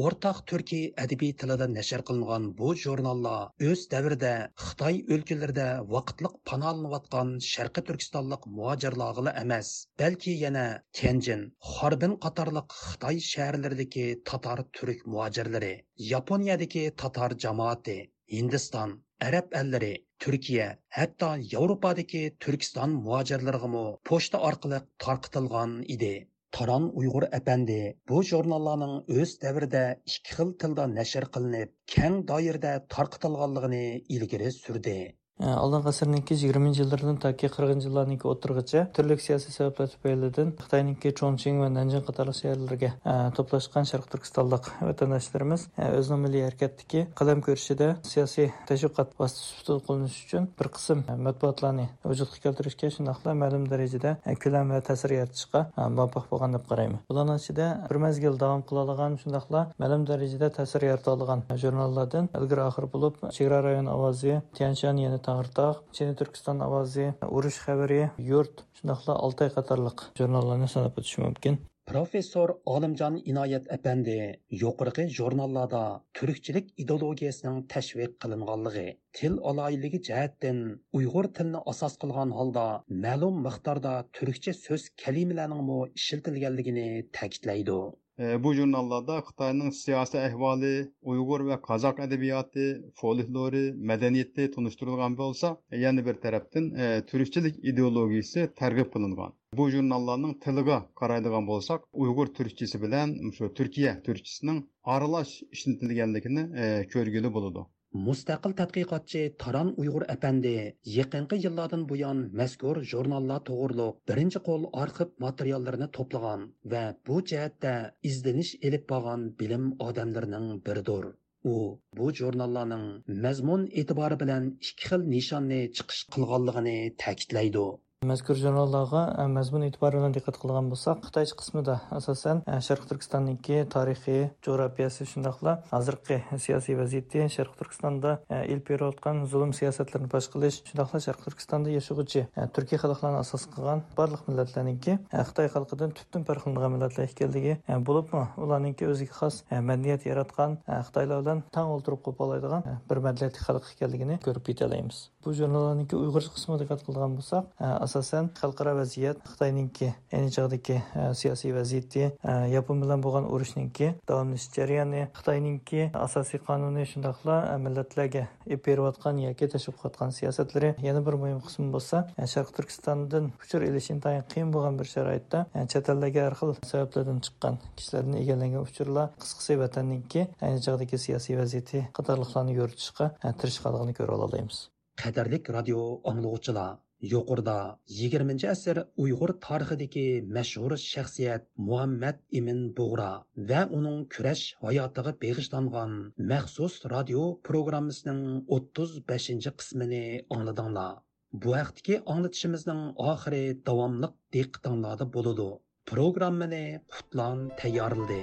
[0.00, 4.32] O'rtaq turkiy adabiy tilida nashr qilingan bu jurnallar o'z davrida
[4.64, 9.70] xitoy o'lkalarida vaqtliq panolanayotgan sharqiy turkistonlik muhojirlarg'ila emas
[10.02, 10.66] balki yana
[11.00, 15.72] tenjin xorbin qatorliq xitoy shaharlaridagi tatar turk muhojirlari
[16.12, 17.98] yaponiyadagi tatar jamoati
[18.36, 18.96] hindiston
[19.30, 19.92] arab allari
[20.26, 20.70] turkiya
[21.00, 26.14] hatto yevropadagi turkiston muhojirlarigami pochta orqali tarqitilgan edi
[26.56, 27.74] Taran Уйғур әпәнди
[28.10, 28.92] bu jurnallarning
[29.22, 33.80] o'z davrida ikki xil tilda nashr qilinib, keng doirada tarqatilganligini
[34.18, 34.94] ilgari surdi.
[35.36, 41.58] Э, алдыңғы ғасырныңки 20 жылдардан таки 40 жылларныңки отырғыча түрлік саяси себептер түпәйліден Қытайныңки Чончиң
[41.60, 47.90] ва Нанжин қатарлық шәһәрләргә э, топлашқан шарқ Түркістандық ватандашларыбыз э, өзінің милли хәрәкәттәге қалам көрішіде
[48.08, 54.80] саяси тәшвиқат васитасы қолданыш үшін бір қысым матбуатларны вujudga keltirishga shundoqla ma'lum darajada ko'lam va
[54.88, 60.08] ta'sir yaratishga muvaffaq bo'lgan deb qarayman bularning ichida bir mazgil davom qila olgan shundoqla ma'lum
[60.08, 66.14] darajada ta'sir yarata olgan jurnallardan ilgari oxir bo'lib chegara rayon ovozi tianshan yana Tağırtaq, Çin
[66.14, 67.06] Türkistan ovozi,
[67.36, 71.58] urush xabari, yurt, shundoqla Oltay qatorliq jurnallarni sanab o'tish mumkin.
[71.92, 74.16] Professor Olimjon Inoyat apandi
[74.60, 75.82] yuqorqi jurnallarda
[76.18, 78.86] turkchilik ideologiyasining tashviq qilinganligi,
[79.18, 80.62] til aloyligi jihatdan
[80.98, 82.66] Uyg'ur tilini asos qilgan holda
[83.04, 87.80] ma'lum miqdorda turkcha so'z kalimalarining ishlatilganligini ta'kidlaydi.
[88.18, 90.70] E, bu jurnallarda Xitoyning siyosiy ahvoli,
[91.12, 92.68] Uyg'ur va qozoq adabiyoti,
[93.00, 95.50] folklori, madaniyati tunishtirilgan bo'lsa,
[95.82, 99.36] yana bir tarafdan e, turkchilik ideologiyasi targ'ib qilingan.
[99.60, 104.64] Bu jurnallarning tiliga qaraydigan bo'lsak, Uyg'ur turkchasi bilan shu Turkiya turkchasining
[104.96, 107.68] aralash ishlatilganligini e, ko'rgili bo'ladi.
[108.04, 110.52] Mustaqil tadqiqotchi Taran Uyg'ur apandi
[110.94, 116.42] yaqinqi yillardan buyon mazkur jurnallar to'g'riliq birinchi qo'l arxiv materiallarini to'plagan
[116.74, 117.72] va bu jihatda
[118.10, 121.06] izlanish elib borgan bilim odamlarining biridir.
[121.54, 121.56] u
[121.98, 122.86] bu jurnallarning
[123.24, 127.66] mazmun e'tibori bilan ikki xil nishonni chiqish qilganligini ta'kidlaydi
[128.04, 133.62] mazkur jurnallarga e, mazmun e'tibori bilan diqqat qilgan bo'lsak xitoycha qismida asosan e, sharq turkistonniki
[133.72, 140.60] tarixiy jo'rafiyasi shundoqla hozirgi siyosiy vaziyati sharq turkistonda e, ilib berayotgan zulm siyosatlarini fosh qilish
[140.68, 142.26] shundoqla sharq turkistonda yashaguvchi
[142.58, 144.98] turkiy xalqlarni asos qilgan barliq millatlarniki
[145.32, 148.26] xitoy xalqidan tubdan farqlanadigan millatlar ekanligi bo'libmi?
[148.44, 149.42] Ularninki o'ziga xos
[149.72, 152.48] madaniyat yaratgan xitoylar bilan tang o'ltirib qo'yib
[152.92, 157.46] bir madaniyatli xalq ekanligini ko'rib yetalaymiz bu jurnallarniki Uyg'ur qismiga diqqat qilgan bo'lsak
[157.86, 164.54] asosan xalqaro vaziyat xitoyninki ayni chog'dagi e, siyosiy vaziyati e, yapon bilan bo'lgan urushninki davomlashish
[164.58, 168.24] jarayoni xitoyninki asosiy qonuni shundoqla e, millatlarga
[168.66, 172.02] berayotgan yoki tashib qo'yotgan siyosatlari yana bir muhim qismi bo'lsa
[172.34, 177.60] sharq turkistondan uchur ilish intayin qiyin bo'lgan bir sharoitda chet ellarga har xil sabablardan chiqqan
[177.78, 183.12] kishilarni egallangan uchurlar qisqasi vatanninki ayni chog'dagi siyosiy vaziyati qatorliqlarni yoritishga
[183.42, 184.64] tirishqanligini ko'ra olamiz
[185.02, 185.80] qadarlik radio
[186.10, 186.74] anglovchilar
[187.12, 187.56] yuqorida
[188.00, 190.04] 20 asr uyg'ur tarixidagi
[190.36, 193.10] mashhur shaxsiyat muhammad imin bug'ra
[193.50, 195.92] va uning kurash hayotiga beg'ishlangan
[196.32, 198.22] maxsus radio programmasining
[198.60, 200.04] 35 qismini
[200.38, 200.94] angladinglar.
[201.42, 202.82] Bu vaqtdagi anglatishimizning
[203.12, 205.48] oxiri davomliq diqqatinglarda bo'ladi.
[205.92, 208.22] Programmani qutlan tayyorladi.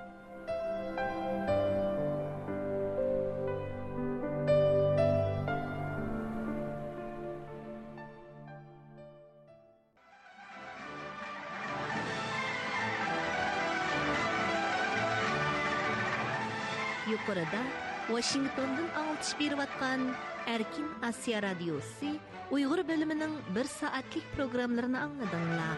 [18.11, 20.01] Washingtondan аңлатыш беріп атқан
[20.47, 22.09] Erkin Asiya Radyosu
[22.51, 25.77] Uyghur bölümünün bir saatlik programlarını anladыңlar.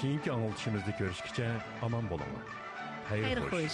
[0.00, 1.50] Keyinki anlatışımızda görüşkice
[1.82, 2.46] aman bolunlar.
[3.08, 3.52] Hayır, Hayır hoş.
[3.52, 3.72] hoş.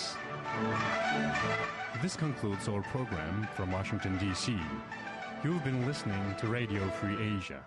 [2.02, 4.52] This concludes our program from Washington, D.C.
[5.44, 7.60] You've been listening to Radio Free Asia.